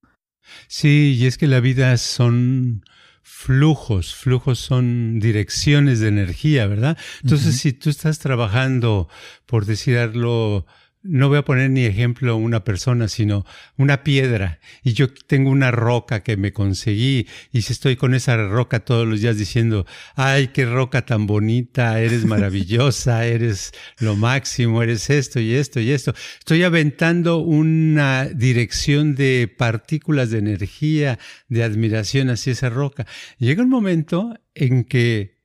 Sí, 0.69 1.17
y 1.19 1.27
es 1.27 1.37
que 1.37 1.49
la 1.49 1.61
vida 1.61 1.97
son 1.97 2.85
flujos, 3.23 4.15
flujos 4.15 4.61
son 4.61 5.19
direcciones 5.19 5.99
de 5.99 6.09
energía, 6.09 6.67
¿verdad? 6.67 6.97
Entonces, 7.23 7.57
si 7.57 7.73
tú 7.73 7.91
estás 7.91 8.21
trabajando, 8.21 9.09
por 9.47 9.65
decirlo, 9.65 10.67
no 11.05 11.29
voy 11.29 11.39
a 11.39 11.45
poner 11.45 11.71
ni 11.71 11.85
ejemplo 11.85 12.37
una 12.37 12.65
persona, 12.65 13.09
sino 13.09 13.45
una 13.77 14.03
piedra. 14.03 14.59
Y 14.83 14.95
yo 14.95 15.13
tengo 15.13 15.51
una 15.51 15.71
roca 15.71 16.23
que 16.23 16.37
me 16.37 16.53
conseguí 16.53 17.29
y 17.53 17.63
si 17.63 17.73
estoy 17.73 17.97
con 17.97 18.15
esa 18.15 18.37
roca 18.49 18.81
todos 18.81 19.07
los 19.07 19.21
días 19.21 19.37
diciendo, 19.37 19.87
ay, 20.17 20.49
qué 20.49 20.65
roca 20.65 21.05
tan 21.05 21.27
bonita, 21.27 22.01
eres 22.01 22.25
maravillosa, 22.27 23.27
eres 23.27 23.73
lo 23.99 24.17
máximo, 24.17 24.83
eres 24.83 25.11
esto 25.11 25.41
y 25.41 25.55
esto 25.55 25.79
y 25.79 25.93
esto. 25.93 26.15
Estoy 26.39 26.63
aventando 26.63 27.39
una 27.39 28.25
dirección 28.25 29.15
de 29.15 29.55
partículas 29.57 30.31
de 30.31 30.39
energía, 30.39 31.19
de 31.49 31.65
admiración 31.65 32.31
hacia 32.31 32.53
esa 32.53 32.71
roca. 32.71 33.07
Llega 33.39 33.63
un 33.63 33.69
momento 33.69 34.35
en 34.55 34.85
que 34.85 35.39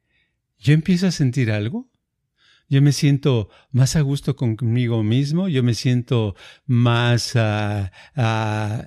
yo 0.57 0.73
empiezo 0.73 1.07
a 1.07 1.11
sentir 1.11 1.51
algo 1.51 1.89
yo 2.69 2.83
me 2.83 2.91
siento 2.91 3.49
más 3.71 3.95
a 3.95 4.01
gusto 4.01 4.35
conmigo 4.35 5.03
mismo, 5.03 5.47
yo 5.47 5.63
me 5.63 5.73
siento 5.73 6.35
más 6.67 7.33
ah, 7.35 7.91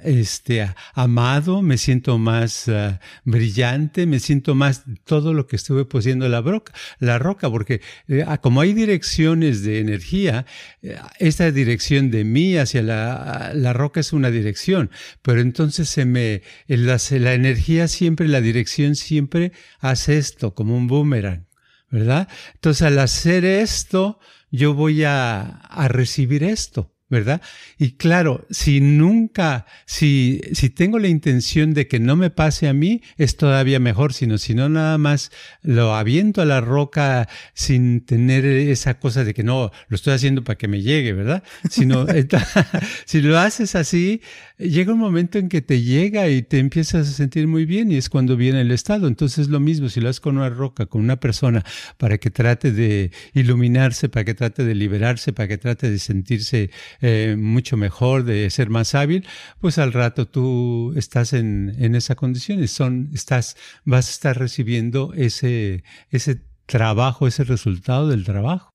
este, 0.05 0.69
amado, 0.95 1.63
me 1.63 1.77
siento 1.79 2.17
más 2.19 2.69
ah, 2.69 3.01
brillante, 3.25 4.07
me 4.07 4.21
siento 4.21 4.55
más 4.55 4.85
todo 5.05 5.35
lo 5.35 5.49
que 5.49 5.57
estuve 5.57 5.85
poseyendo 5.85 6.29
la, 6.29 6.41
broca, 6.41 6.73
la 7.01 7.19
roca, 7.19 7.51
porque 7.51 7.81
eh, 8.07 8.25
como 8.41 8.61
hay 8.61 8.73
direcciones 8.73 9.63
de 9.65 9.81
energía, 9.81 10.47
eh, 10.83 10.97
esta 11.19 11.51
dirección 11.51 12.13
de 12.13 12.23
mí 12.23 12.57
hacia 12.57 12.83
la, 12.83 13.53
la, 13.53 13.73
roca 13.73 13.99
es 13.99 14.13
una 14.13 14.31
dirección, 14.31 14.91
pero 15.23 15.41
entonces 15.41 15.89
se 15.89 16.05
me, 16.05 16.43
la 16.69 17.35
energía 17.35 17.89
siempre, 17.89 18.29
la 18.29 18.41
dirección 18.41 18.95
siempre 18.95 19.53
hace 19.81 20.19
esto, 20.19 20.55
como 20.55 20.77
un 20.77 20.87
boomerang. 20.87 21.52
¿Verdad? 21.93 22.27
Entonces 22.55 22.83
al 22.83 22.99
hacer 22.99 23.45
esto, 23.45 24.19
yo 24.51 24.75
voy 24.75 25.05
a, 25.05 25.43
a 25.43 25.89
recibir 25.89 26.43
esto. 26.43 26.92
¿Verdad? 27.13 27.43
Y 27.79 27.93
claro, 27.93 28.47
si 28.51 28.81
nunca, 28.81 29.67
si, 29.85 30.41
si 30.53 30.71
tengo 30.71 30.99
la 30.99 31.09
intención 31.09 31.75
de 31.75 31.87
que 31.87 32.01
no 32.01 32.17
me 32.17 32.31
pase 32.31 32.69
a 32.69 32.73
mí, 32.73 33.03
es 33.19 33.37
todavía 33.37 33.79
mejor, 33.79 34.15
sino 34.15 34.39
si 34.39 34.55
no 34.55 34.71
nada 34.71 34.97
más 34.97 35.31
lo 35.63 35.95
aviento 35.95 36.41
a 36.41 36.47
la 36.47 36.63
roca 36.63 37.29
sin 37.53 38.01
tener 38.01 38.47
esa 38.47 38.99
cosa 38.99 39.25
de 39.25 39.35
que 39.35 39.45
no, 39.45 39.71
lo 39.89 39.95
estoy 39.95 40.15
haciendo 40.15 40.43
para 40.43 40.57
que 40.57 40.69
me 40.69 40.81
llegue, 40.81 41.13
¿verdad? 41.13 41.43
Sino, 41.71 42.07
si 43.05 43.21
lo 43.21 43.39
haces 43.39 43.75
así, 43.75 44.23
llega 44.59 44.95
un 44.95 44.99
momento 44.99 45.39
en 45.39 45.51
que 45.51 45.61
te 45.61 45.83
llega 45.83 46.29
y 46.31 46.43
te 46.43 46.61
empiezas 46.61 47.09
a 47.09 47.13
sentir 47.13 47.47
muy 47.47 47.67
bien 47.67 47.93
y 47.93 47.97
es 47.97 48.09
cuando 48.09 48.37
viene 48.37 48.63
el 48.63 48.71
estado. 48.71 49.07
Entonces 49.07 49.49
lo 49.49 49.61
mismo, 49.61 49.91
si 49.91 50.01
lo 50.01 50.09
haces 50.09 50.21
con 50.21 50.39
una 50.39 50.49
roca, 50.49 50.87
con 50.87 51.03
una 51.03 51.21
persona, 51.21 51.63
para 51.99 52.17
que 52.17 52.31
trate 52.31 52.73
de 52.73 53.11
iluminarse, 53.35 54.09
para 54.09 54.25
que 54.25 54.33
trate 54.33 54.65
de 54.65 54.75
liberarse, 54.75 55.35
para 55.35 55.49
que 55.49 55.59
trate 55.59 55.91
de 55.91 55.99
sentirse 55.99 56.71
eh, 57.03 57.37
mucho 57.39 57.77
mejor, 57.77 58.25
de 58.25 58.49
ser 58.51 58.71
más 58.71 58.95
hábil, 58.95 59.27
pues 59.61 59.77
al 59.79 59.93
rato 59.93 60.27
tú 60.27 60.95
estás 60.97 61.33
en, 61.33 61.75
en 61.79 61.95
esa 61.95 62.15
condición 62.15 62.63
y 62.63 62.69
son, 62.69 63.11
estás, 63.13 63.57
vas 63.85 64.09
a 64.09 64.11
estar 64.13 64.39
recibiendo 64.39 65.13
ese, 65.15 65.85
ese 66.11 66.43
trabajo, 66.67 67.27
ese 67.27 67.45
resultado 67.45 68.09
del 68.09 68.25
trabajo. 68.25 68.71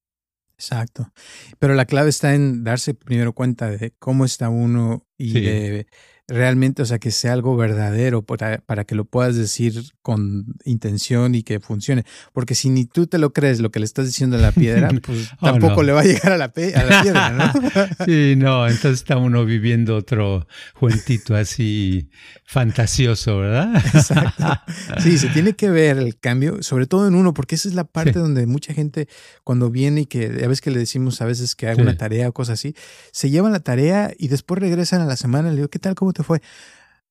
Exacto. 0.58 1.12
Pero 1.60 1.76
la 1.76 1.86
clave 1.86 2.10
está 2.10 2.34
en 2.34 2.63
darse 2.63 2.94
primero 2.94 3.34
cuenta 3.34 3.70
de 3.70 3.94
cómo 4.00 4.26
está 4.26 4.50
uno 4.50 5.08
y 5.18 5.40
de 5.40 5.88
realmente, 6.28 6.82
o 6.82 6.86
sea, 6.86 7.00
que 7.00 7.12
sea 7.12 7.32
algo 7.34 7.56
verdadero 7.56 8.22
para, 8.22 8.58
para, 8.58 8.84
que 8.84 8.96
lo 8.96 9.06
puedas 9.06 9.36
decir 9.36 9.82
con 10.02 10.46
intención 10.66 11.36
y 11.36 11.44
que 11.44 11.60
funcione. 11.62 12.04
Porque 12.34 12.54
si 12.54 12.70
ni 12.70 12.86
tú 12.86 13.08
te 13.08 13.18
lo 13.18 13.32
crees 13.32 13.62
lo 13.62 13.72
que 13.72 13.80
le 13.80 13.86
estás 13.86 14.08
diciendo 14.08 14.36
a 14.38 14.40
la 14.42 14.52
piedra, 14.52 14.90
pues 15.06 15.30
oh, 15.40 15.46
tampoco 15.52 15.84
le 15.84 15.94
va 15.94 16.02
a 16.02 16.04
llegar 16.04 16.34
a 16.34 16.38
la, 16.38 16.46
a 16.46 16.84
la 16.84 17.02
piedra, 17.04 17.30
¿no? 17.32 18.06
sí, 18.06 18.36
no, 18.38 18.68
entonces 18.68 19.00
está 19.00 19.18
uno 19.18 19.46
viviendo 19.46 19.96
otro 19.96 20.48
cuentito 20.78 21.36
así 21.36 22.10
fantasioso, 22.46 23.38
¿verdad? 23.38 23.76
Exacto. 23.94 24.46
Sí, 25.00 25.18
se 25.18 25.30
tiene 25.30 25.54
que 25.54 25.70
ver 25.70 25.98
el 25.98 26.18
cambio, 26.20 26.62
sobre 26.62 26.88
todo 26.88 27.08
en 27.08 27.16
uno, 27.16 27.34
porque 27.34 27.56
esa 27.56 27.70
es 27.70 27.74
la 27.74 27.86
parte 27.86 28.20
donde 28.20 28.46
mucha 28.48 28.74
gente 28.74 29.08
cuando 29.46 29.70
viene 29.70 30.02
y 30.02 30.06
que 30.06 30.26
a 30.26 30.48
veces 30.48 30.62
que 30.62 30.72
le 30.72 30.80
decimos 30.80 31.22
a 31.22 31.26
veces 31.26 31.56
que 31.56 31.68
haga 31.68 31.82
una 31.82 31.96
tarea 31.96 32.28
o 32.28 32.34
cosas 32.34 32.60
así, 32.60 32.76
se 33.12 33.30
llevan 33.30 33.54
la 33.54 33.62
tarea 33.62 34.12
y 34.18 34.28
después 34.28 34.60
regresan 34.60 35.02
a 35.02 35.06
la 35.06 35.16
semana 35.16 35.48
y 35.48 35.52
le 35.52 35.56
digo, 35.58 35.70
¿qué 35.70 35.80
tal? 35.80 35.96
¿Cómo 35.96 36.13
fue? 36.23 36.41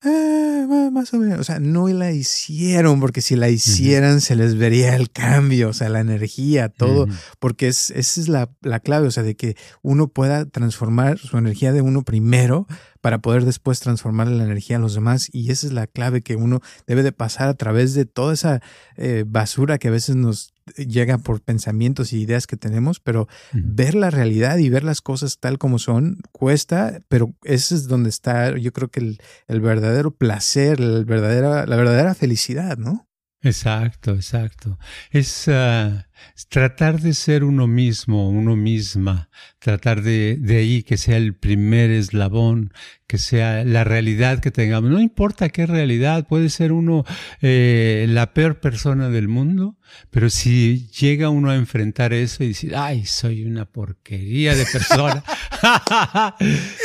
Eh, 0.05 0.67
más 0.93 1.13
o 1.15 1.19
menos. 1.19 1.41
O 1.41 1.45
sea, 1.45 1.59
no 1.59 1.89
la 1.89 2.13
hicieron, 2.13 3.01
porque 3.01 3.23
si 3.23 3.35
la 3.35 3.49
hicieran 3.49 4.21
se 4.21 4.37
les 4.37 4.57
vería 4.57 4.95
el 4.95 5.11
cambio, 5.11 5.71
o 5.71 5.73
sea, 5.73 5.89
la 5.89 6.01
energía, 6.01 6.69
todo, 6.69 7.07
porque 7.39 7.69
es, 7.69 7.91
esa 7.91 8.21
es 8.21 8.29
la, 8.29 8.51
la, 8.61 8.81
clave, 8.81 9.09
o 9.09 9.11
sea, 9.11 9.23
de 9.23 9.37
que 9.37 9.57
uno 9.83 10.09
pueda 10.09 10.45
transformar 10.47 11.19
su 11.19 11.39
energía 11.39 11.73
de 11.73 11.81
uno 11.81 12.03
primero 12.03 12.67
para 13.01 13.21
poder 13.21 13.45
después 13.45 13.81
transformar 13.81 14.29
la 14.29 14.45
energía 14.45 14.77
a 14.77 14.81
los 14.81 14.95
demás. 14.95 15.29
Y 15.33 15.51
esa 15.51 15.67
es 15.67 15.73
la 15.73 15.87
clave 15.87 16.23
que 16.23 16.37
uno 16.37 16.61
debe 16.87 17.03
de 17.03 17.13
pasar 17.13 17.49
a 17.49 17.55
través 17.55 17.95
de 17.95 18.05
toda 18.05 18.35
esa 18.35 18.61
eh, 18.97 19.25
basura 19.27 19.79
que 19.79 19.89
a 19.89 19.93
veces 19.93 20.15
nos 20.15 20.53
llega 20.77 21.19
por 21.19 21.41
pensamientos 21.41 22.13
y 22.13 22.21
ideas 22.21 22.47
que 22.47 22.57
tenemos, 22.57 23.01
pero 23.01 23.29
ver 23.53 23.95
la 23.95 24.11
realidad 24.11 24.59
y 24.59 24.69
ver 24.69 24.85
las 24.85 25.01
cosas 25.01 25.39
tal 25.39 25.59
como 25.59 25.79
son 25.79 26.19
cuesta, 26.33 27.01
pero 27.09 27.35
ese 27.45 27.75
es 27.75 27.89
donde 27.89 28.11
está, 28.11 28.57
yo 28.57 28.73
creo 28.73 28.89
que 28.89 29.01
el, 29.01 29.19
el 29.47 29.61
verdadero 29.61 30.11
placer, 30.11 30.81
el 30.81 31.05
verdadera, 31.05 31.67
la 31.67 31.77
verdadera 31.77 32.15
felicidad, 32.15 32.79
¿no? 32.79 33.07
Exacto, 33.43 34.15
exacto. 34.15 34.79
Es, 35.11 35.47
ah, 35.49 36.09
tratar 36.49 37.01
de 37.01 37.15
ser 37.15 37.45
uno 37.45 37.67
mismo, 37.67 38.29
uno 38.29 38.57
misma, 38.57 39.29
tratar 39.59 40.03
de, 40.03 40.37
de 40.39 40.59
ahí 40.59 40.83
que 40.83 40.97
sea 40.97 41.17
el 41.17 41.35
primer 41.35 41.91
eslabón, 41.91 42.73
que 43.07 43.19
sea 43.19 43.65
la 43.65 43.85
realidad 43.85 44.41
que 44.41 44.51
tengamos. 44.51 44.91
No 44.91 45.01
importa 45.01 45.49
qué 45.49 45.67
realidad, 45.67 46.27
puede 46.27 46.49
ser 46.51 46.73
uno 46.73 47.05
eh, 47.41 48.07
la 48.09 48.33
peor 48.33 48.59
persona 48.61 49.09
del 49.11 49.29
mundo, 49.29 49.77
pero 50.11 50.29
si 50.29 50.89
llega 50.89 51.29
uno 51.29 51.51
a 51.51 51.55
enfrentar 51.55 52.13
eso 52.13 52.43
y 52.43 52.49
decir, 52.49 52.75
ay, 52.75 53.07
soy 53.07 53.45
una 53.45 53.65
porquería 53.65 54.57
de 54.57 54.67
persona, 54.67 55.23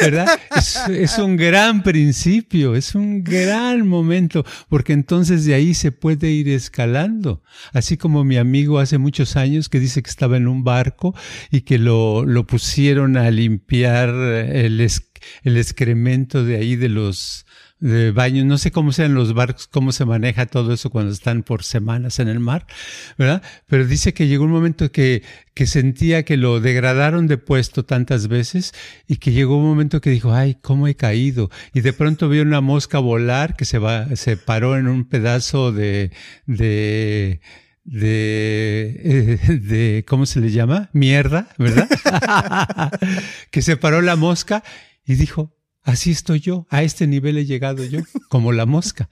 ¿verdad? 0.02 0.40
Es, 0.56 0.78
es, 0.90 1.18
un 1.18 1.38
gran 1.38 1.82
principio, 1.82 2.76
es 2.76 2.94
un 2.94 3.24
gran 3.24 3.88
momento, 3.88 4.46
porque 4.70 4.94
entonces 4.94 5.46
de 5.46 5.56
ahí 5.56 5.74
se 5.74 5.92
puede 5.92 6.30
ir 6.30 6.50
escalando. 6.50 7.42
Así 7.74 7.98
como 7.98 8.24
mi 8.24 8.38
amigo 8.38 8.78
hace 8.78 9.00
años 9.36 9.70
que 9.70 9.80
dice 9.80 10.02
que 10.04 10.10
estaba 10.10 10.38
en 10.38 10.48
un 10.48 10.64
barco 10.64 11.16
y 11.52 11.62
que 11.62 11.78
lo, 11.78 12.26
lo 12.26 12.46
pusieron 12.46 13.18
a 13.18 13.30
limpiar 13.32 14.10
el 14.10 14.82
el 15.44 15.58
excremento 15.58 16.44
de 16.44 16.58
ahí 16.58 16.76
de 16.76 16.90
los 16.90 17.46
de 17.82 18.12
baños, 18.12 18.46
no 18.46 18.60
sé 18.60 18.72
cómo 18.72 18.92
sean 18.92 19.16
los 19.16 19.34
barcos, 19.34 19.68
cómo 19.68 19.92
se 19.92 20.06
maneja 20.06 20.46
todo 20.46 20.72
eso 20.72 20.92
cuando 20.92 21.12
están 21.12 21.42
por 21.42 21.64
semanas 21.64 22.20
en 22.20 22.28
el 22.28 22.40
mar, 22.40 22.68
¿verdad? 23.18 23.42
Pero 23.66 23.88
dice 23.88 24.14
que 24.14 24.28
llegó 24.28 24.46
un 24.46 24.52
momento 24.52 24.92
que, 24.92 25.24
que 25.56 25.66
sentía 25.66 26.24
que 26.24 26.38
lo 26.38 26.60
degradaron 26.60 27.26
de 27.26 27.40
puesto 27.40 27.84
tantas 27.84 28.28
veces 28.28 28.74
y 29.08 29.18
que 29.18 29.32
llegó 29.32 29.58
un 29.58 29.66
momento 29.66 30.00
que 30.00 30.12
dijo, 30.12 30.32
ay, 30.32 30.58
cómo 30.62 30.88
he 30.88 30.94
caído. 30.94 31.50
Y 31.74 31.82
de 31.82 31.92
pronto 31.92 32.30
vio 32.30 32.44
una 32.44 32.62
mosca 32.62 33.00
volar 33.00 33.56
que 33.56 33.66
se 33.66 33.80
va, 33.80 34.16
se 34.16 34.38
paró 34.38 34.78
en 34.78 34.88
un 34.88 35.06
pedazo 35.06 35.72
de, 35.72 36.12
de, 36.46 37.42
de, 37.92 39.38
de, 39.62 40.06
¿cómo 40.08 40.26
se 40.26 40.40
le 40.40 40.50
llama? 40.50 40.90
Mierda, 40.94 41.50
¿verdad? 41.58 41.90
que 43.52 43.62
se 43.62 43.76
paró 43.76 44.02
la 44.02 44.16
mosca 44.16 44.64
y 45.06 45.16
dijo, 45.16 45.54
así 45.84 46.12
estoy 46.12 46.40
yo, 46.40 46.68
a 46.70 46.84
este 46.84 47.06
nivel 47.06 47.38
he 47.38 47.46
llegado 47.46 47.84
yo, 47.84 48.00
como 48.30 48.54
la 48.54 48.66
mosca. 48.66 49.10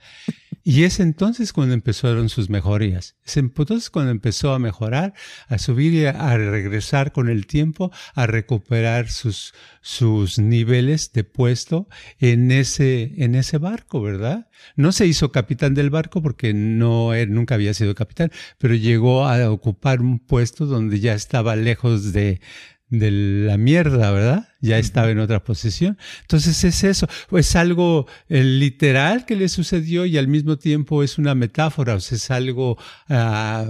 Y 0.70 0.84
es 0.84 1.00
entonces 1.00 1.52
cuando 1.52 1.74
empezaron 1.74 2.28
sus 2.28 2.48
mejorías. 2.48 3.16
Es 3.24 3.36
entonces 3.36 3.90
cuando 3.90 4.12
empezó 4.12 4.52
a 4.52 4.60
mejorar, 4.60 5.14
a 5.48 5.58
subir 5.58 5.92
y 5.94 6.04
a 6.06 6.36
regresar 6.36 7.10
con 7.10 7.28
el 7.28 7.48
tiempo, 7.48 7.90
a 8.14 8.28
recuperar 8.28 9.10
sus, 9.10 9.52
sus 9.80 10.38
niveles 10.38 11.12
de 11.12 11.24
puesto 11.24 11.88
en 12.20 12.52
ese, 12.52 13.14
en 13.16 13.34
ese 13.34 13.58
barco, 13.58 14.00
¿verdad? 14.00 14.46
No 14.76 14.92
se 14.92 15.08
hizo 15.08 15.32
capitán 15.32 15.74
del 15.74 15.90
barco 15.90 16.22
porque 16.22 16.54
no, 16.54 17.14
él 17.14 17.34
nunca 17.34 17.56
había 17.56 17.74
sido 17.74 17.96
capitán, 17.96 18.30
pero 18.56 18.76
llegó 18.76 19.26
a 19.26 19.50
ocupar 19.50 20.00
un 20.00 20.20
puesto 20.20 20.66
donde 20.66 21.00
ya 21.00 21.14
estaba 21.14 21.56
lejos 21.56 22.12
de, 22.12 22.40
de 22.90 23.10
la 23.46 23.56
mierda, 23.56 24.10
¿verdad? 24.10 24.48
Ya 24.60 24.78
estaba 24.78 25.10
en 25.10 25.20
otra 25.20 25.42
posición. 25.42 25.96
Entonces 26.22 26.64
es 26.64 26.84
eso, 26.84 27.08
es 27.32 27.56
algo 27.56 28.06
eh, 28.28 28.42
literal 28.42 29.24
que 29.24 29.36
le 29.36 29.48
sucedió 29.48 30.04
y 30.04 30.18
al 30.18 30.28
mismo 30.28 30.58
tiempo 30.58 31.02
es 31.02 31.16
una 31.16 31.34
metáfora, 31.34 31.94
o 31.94 32.00
sea, 32.00 32.16
es 32.16 32.30
algo, 32.30 32.76
ah, 33.08 33.66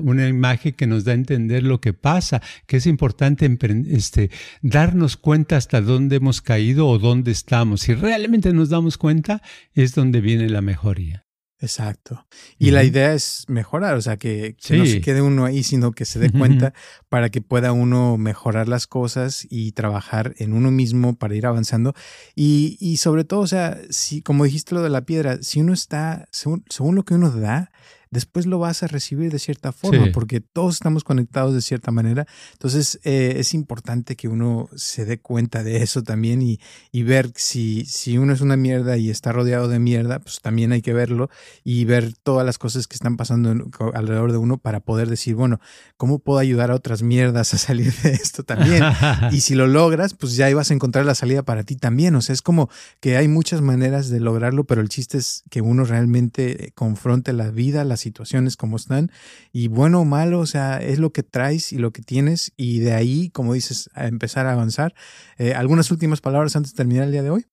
una 0.00 0.28
imagen 0.28 0.72
que 0.72 0.86
nos 0.86 1.04
da 1.04 1.12
a 1.12 1.16
entender 1.16 1.64
lo 1.64 1.80
que 1.80 1.92
pasa, 1.92 2.40
que 2.66 2.78
es 2.78 2.86
importante 2.86 3.50
este, 3.90 4.30
darnos 4.62 5.16
cuenta 5.16 5.56
hasta 5.56 5.80
dónde 5.80 6.16
hemos 6.16 6.40
caído 6.40 6.86
o 6.88 6.98
dónde 6.98 7.32
estamos. 7.32 7.82
Si 7.82 7.94
realmente 7.94 8.52
nos 8.52 8.70
damos 8.70 8.96
cuenta, 8.96 9.42
es 9.74 9.94
donde 9.94 10.20
viene 10.20 10.48
la 10.48 10.62
mejoría. 10.62 11.24
Exacto. 11.62 12.26
Y 12.58 12.72
la 12.72 12.82
idea 12.82 13.14
es 13.14 13.44
mejorar, 13.46 13.94
o 13.94 14.02
sea, 14.02 14.16
que, 14.16 14.56
no 14.70 14.84
se 14.84 15.00
quede 15.00 15.22
uno 15.22 15.44
ahí, 15.44 15.62
sino 15.62 15.92
que 15.92 16.04
se 16.04 16.18
dé 16.18 16.28
cuenta 16.30 16.74
para 17.08 17.30
que 17.30 17.40
pueda 17.40 17.70
uno 17.70 18.18
mejorar 18.18 18.66
las 18.66 18.88
cosas 18.88 19.46
y 19.48 19.70
trabajar 19.70 20.34
en 20.38 20.54
uno 20.54 20.72
mismo 20.72 21.14
para 21.14 21.36
ir 21.36 21.46
avanzando. 21.46 21.94
Y, 22.34 22.76
y 22.80 22.96
sobre 22.96 23.22
todo, 23.22 23.40
o 23.40 23.46
sea, 23.46 23.78
si, 23.90 24.22
como 24.22 24.42
dijiste 24.42 24.74
lo 24.74 24.82
de 24.82 24.90
la 24.90 25.02
piedra, 25.02 25.38
si 25.40 25.60
uno 25.60 25.72
está, 25.72 26.26
según, 26.32 26.64
según 26.68 26.96
lo 26.96 27.04
que 27.04 27.14
uno 27.14 27.30
da, 27.30 27.70
después 28.12 28.46
lo 28.46 28.58
vas 28.58 28.82
a 28.82 28.86
recibir 28.86 29.32
de 29.32 29.38
cierta 29.38 29.72
forma, 29.72 30.12
porque 30.12 30.40
todos 30.40 30.74
estamos 30.74 31.02
conectados 31.02 31.54
de 31.54 31.62
cierta 31.62 31.90
manera. 31.90 32.26
Entonces 32.52 33.00
eh, 33.04 33.34
es 33.38 33.54
importante 33.54 34.16
que 34.16 34.28
uno 34.28 34.68
se 34.76 35.06
dé 35.06 35.18
cuenta 35.18 35.64
de 35.64 35.82
eso 35.82 36.02
también 36.02 36.42
y, 36.42 36.60
y, 36.92 37.02
ver 37.02 37.32
si, 37.34 37.86
si 37.86 38.18
uno 38.18 38.34
es 38.34 38.42
una 38.42 38.56
mierda 38.56 38.98
y 38.98 39.08
está 39.08 39.32
rodeado 39.32 39.66
de 39.66 39.78
mierda, 39.78 40.20
pues 40.20 40.40
también 40.40 40.72
hay 40.72 40.82
que 40.82 40.92
verlo 40.92 41.30
y 41.64 41.86
ver 41.86 42.12
todas 42.22 42.44
las 42.44 42.58
cosas 42.58 42.86
que 42.86 42.94
están 42.94 43.16
pasando 43.16 43.50
alrededor 43.94 44.30
de 44.30 44.38
uno 44.38 44.58
para 44.58 44.80
poder 44.80 45.08
decir, 45.08 45.34
bueno, 45.34 45.58
¿cómo 45.96 46.18
puedo 46.18 46.38
ayudar 46.38 46.70
a 46.70 46.74
otras 46.74 47.02
mierdas 47.02 47.54
a 47.54 47.58
salir 47.58 47.94
de 48.02 48.10
esto 48.10 48.42
también? 48.42 48.82
y 49.32 49.40
si 49.40 49.54
lo 49.54 49.66
logras, 49.66 50.12
pues 50.12 50.36
ya 50.36 50.50
ibas 50.50 50.70
a 50.70 50.74
encontrar 50.74 51.06
la 51.06 51.14
salida 51.14 51.44
para 51.44 51.64
ti 51.64 51.76
también. 51.76 52.14
O 52.14 52.20
sea, 52.20 52.34
es 52.34 52.42
como 52.42 52.68
que 53.00 53.16
hay 53.16 53.26
muchas 53.26 53.62
maneras 53.62 54.10
de 54.10 54.20
lograrlo, 54.20 54.64
pero 54.64 54.82
el 54.82 54.90
chiste 54.90 55.16
es 55.16 55.44
que 55.48 55.62
uno 55.62 55.84
realmente 55.84 56.72
confronte 56.74 57.32
la 57.32 57.50
vida, 57.50 57.84
las 57.84 58.01
situaciones 58.02 58.56
como 58.56 58.76
están. 58.76 59.10
Y 59.52 59.68
bueno 59.68 60.00
o 60.00 60.04
malo, 60.04 60.40
o 60.40 60.46
sea, 60.46 60.78
es 60.78 60.98
lo 60.98 61.12
que 61.12 61.22
traes 61.22 61.72
y 61.72 61.78
lo 61.78 61.92
que 61.92 62.02
tienes. 62.02 62.52
Y 62.56 62.80
de 62.80 62.92
ahí, 62.92 63.30
como 63.30 63.54
dices, 63.54 63.90
a 63.94 64.06
empezar 64.06 64.46
a 64.46 64.52
avanzar. 64.52 64.94
Eh, 65.38 65.54
¿Algunas 65.54 65.90
últimas 65.90 66.20
palabras 66.20 66.56
antes 66.56 66.72
de 66.72 66.76
terminar 66.76 67.04
el 67.04 67.12
día 67.12 67.22
de 67.22 67.30
hoy? 67.30 67.46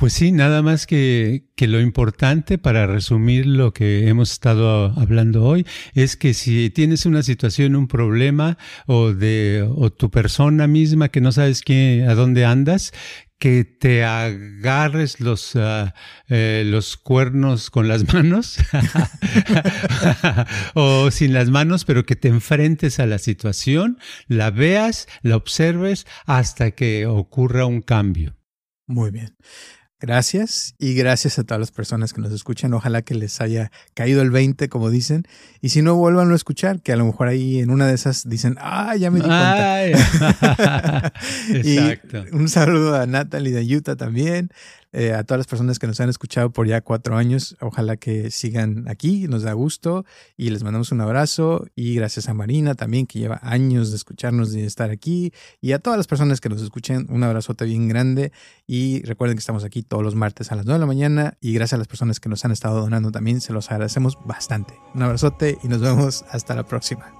Pues 0.00 0.14
sí, 0.14 0.32
nada 0.32 0.62
más 0.62 0.86
que, 0.86 1.50
que, 1.56 1.68
lo 1.68 1.78
importante 1.78 2.56
para 2.56 2.86
resumir 2.86 3.44
lo 3.44 3.74
que 3.74 4.08
hemos 4.08 4.32
estado 4.32 4.98
hablando 4.98 5.44
hoy 5.44 5.66
es 5.92 6.16
que 6.16 6.32
si 6.32 6.70
tienes 6.70 7.04
una 7.04 7.22
situación, 7.22 7.76
un 7.76 7.86
problema 7.86 8.56
o 8.86 9.12
de 9.12 9.62
o 9.68 9.92
tu 9.92 10.10
persona 10.10 10.66
misma 10.66 11.10
que 11.10 11.20
no 11.20 11.32
sabes 11.32 11.60
quién, 11.60 12.08
a 12.08 12.14
dónde 12.14 12.46
andas, 12.46 12.94
que 13.38 13.66
te 13.66 14.02
agarres 14.02 15.20
los, 15.20 15.52
eh, 15.54 16.62
los 16.64 16.96
cuernos 16.96 17.68
con 17.68 17.86
las 17.86 18.02
manos 18.14 18.56
o 20.74 21.10
sin 21.10 21.34
las 21.34 21.50
manos, 21.50 21.84
pero 21.84 22.06
que 22.06 22.16
te 22.16 22.28
enfrentes 22.28 23.00
a 23.00 23.04
la 23.04 23.18
situación, 23.18 23.98
la 24.28 24.50
veas, 24.50 25.08
la 25.20 25.36
observes 25.36 26.06
hasta 26.24 26.70
que 26.70 27.04
ocurra 27.04 27.66
un 27.66 27.82
cambio. 27.82 28.34
Muy 28.86 29.10
bien. 29.10 29.36
Gracias 30.00 30.74
y 30.78 30.94
gracias 30.94 31.38
a 31.38 31.44
todas 31.44 31.60
las 31.60 31.72
personas 31.72 32.14
que 32.14 32.22
nos 32.22 32.32
escuchan. 32.32 32.72
Ojalá 32.72 33.02
que 33.02 33.14
les 33.14 33.38
haya 33.42 33.70
caído 33.92 34.22
el 34.22 34.30
20, 34.30 34.70
como 34.70 34.88
dicen. 34.88 35.26
Y 35.60 35.68
si 35.68 35.82
no, 35.82 35.94
vuelvan 35.94 36.32
a 36.32 36.34
escuchar, 36.34 36.80
que 36.80 36.92
a 36.92 36.96
lo 36.96 37.04
mejor 37.04 37.28
ahí 37.28 37.58
en 37.58 37.68
una 37.68 37.86
de 37.86 37.94
esas 37.94 38.26
dicen, 38.26 38.56
ah, 38.60 38.96
ya 38.96 39.10
me 39.10 39.18
di 39.18 39.26
cuenta. 39.26 41.12
Exacto. 41.50 42.24
y 42.32 42.34
un 42.34 42.48
saludo 42.48 42.96
a 42.96 43.04
Natalie 43.04 43.52
de 43.52 43.76
Utah 43.76 43.96
también. 43.96 44.50
Eh, 44.92 45.12
a 45.12 45.22
todas 45.22 45.38
las 45.38 45.46
personas 45.46 45.78
que 45.78 45.86
nos 45.86 46.00
han 46.00 46.08
escuchado 46.08 46.50
por 46.50 46.66
ya 46.66 46.80
cuatro 46.80 47.16
años. 47.16 47.56
Ojalá 47.60 47.96
que 47.96 48.30
sigan 48.30 48.88
aquí, 48.88 49.28
nos 49.28 49.42
da 49.42 49.52
gusto 49.52 50.04
y 50.36 50.50
les 50.50 50.64
mandamos 50.64 50.90
un 50.90 51.00
abrazo. 51.00 51.66
Y 51.76 51.94
gracias 51.94 52.28
a 52.28 52.34
Marina 52.34 52.74
también, 52.74 53.06
que 53.06 53.20
lleva 53.20 53.38
años 53.42 53.90
de 53.90 53.96
escucharnos 53.96 54.54
y 54.54 54.60
de 54.60 54.66
estar 54.66 54.90
aquí. 54.90 55.32
Y 55.60 55.72
a 55.72 55.78
todas 55.78 55.96
las 55.96 56.08
personas 56.08 56.40
que 56.40 56.48
nos 56.48 56.60
escuchen, 56.60 57.06
un 57.08 57.22
abrazote 57.22 57.64
bien 57.64 57.88
grande. 57.88 58.32
Y 58.66 59.02
recuerden 59.02 59.36
que 59.36 59.40
estamos 59.40 59.64
aquí 59.64 59.82
todos 59.82 60.02
los 60.02 60.16
martes 60.16 60.50
a 60.50 60.56
las 60.56 60.66
9 60.66 60.78
de 60.78 60.80
la 60.80 60.86
mañana. 60.86 61.38
Y 61.40 61.52
gracias 61.52 61.74
a 61.74 61.78
las 61.78 61.88
personas 61.88 62.18
que 62.18 62.28
nos 62.28 62.44
han 62.44 62.50
estado 62.50 62.80
donando 62.80 63.12
también, 63.12 63.40
se 63.40 63.52
los 63.52 63.70
agradecemos 63.70 64.18
bastante. 64.24 64.74
Un 64.94 65.02
abrazote 65.02 65.58
y 65.62 65.68
nos 65.68 65.80
vemos 65.80 66.24
hasta 66.30 66.54
la 66.54 66.64
próxima. 66.64 67.14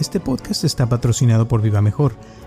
Este 0.00 0.20
podcast 0.20 0.64
está 0.64 0.88
patrocinado 0.88 1.48
por 1.48 1.60
Viva 1.60 1.82
Mejor 1.82 2.16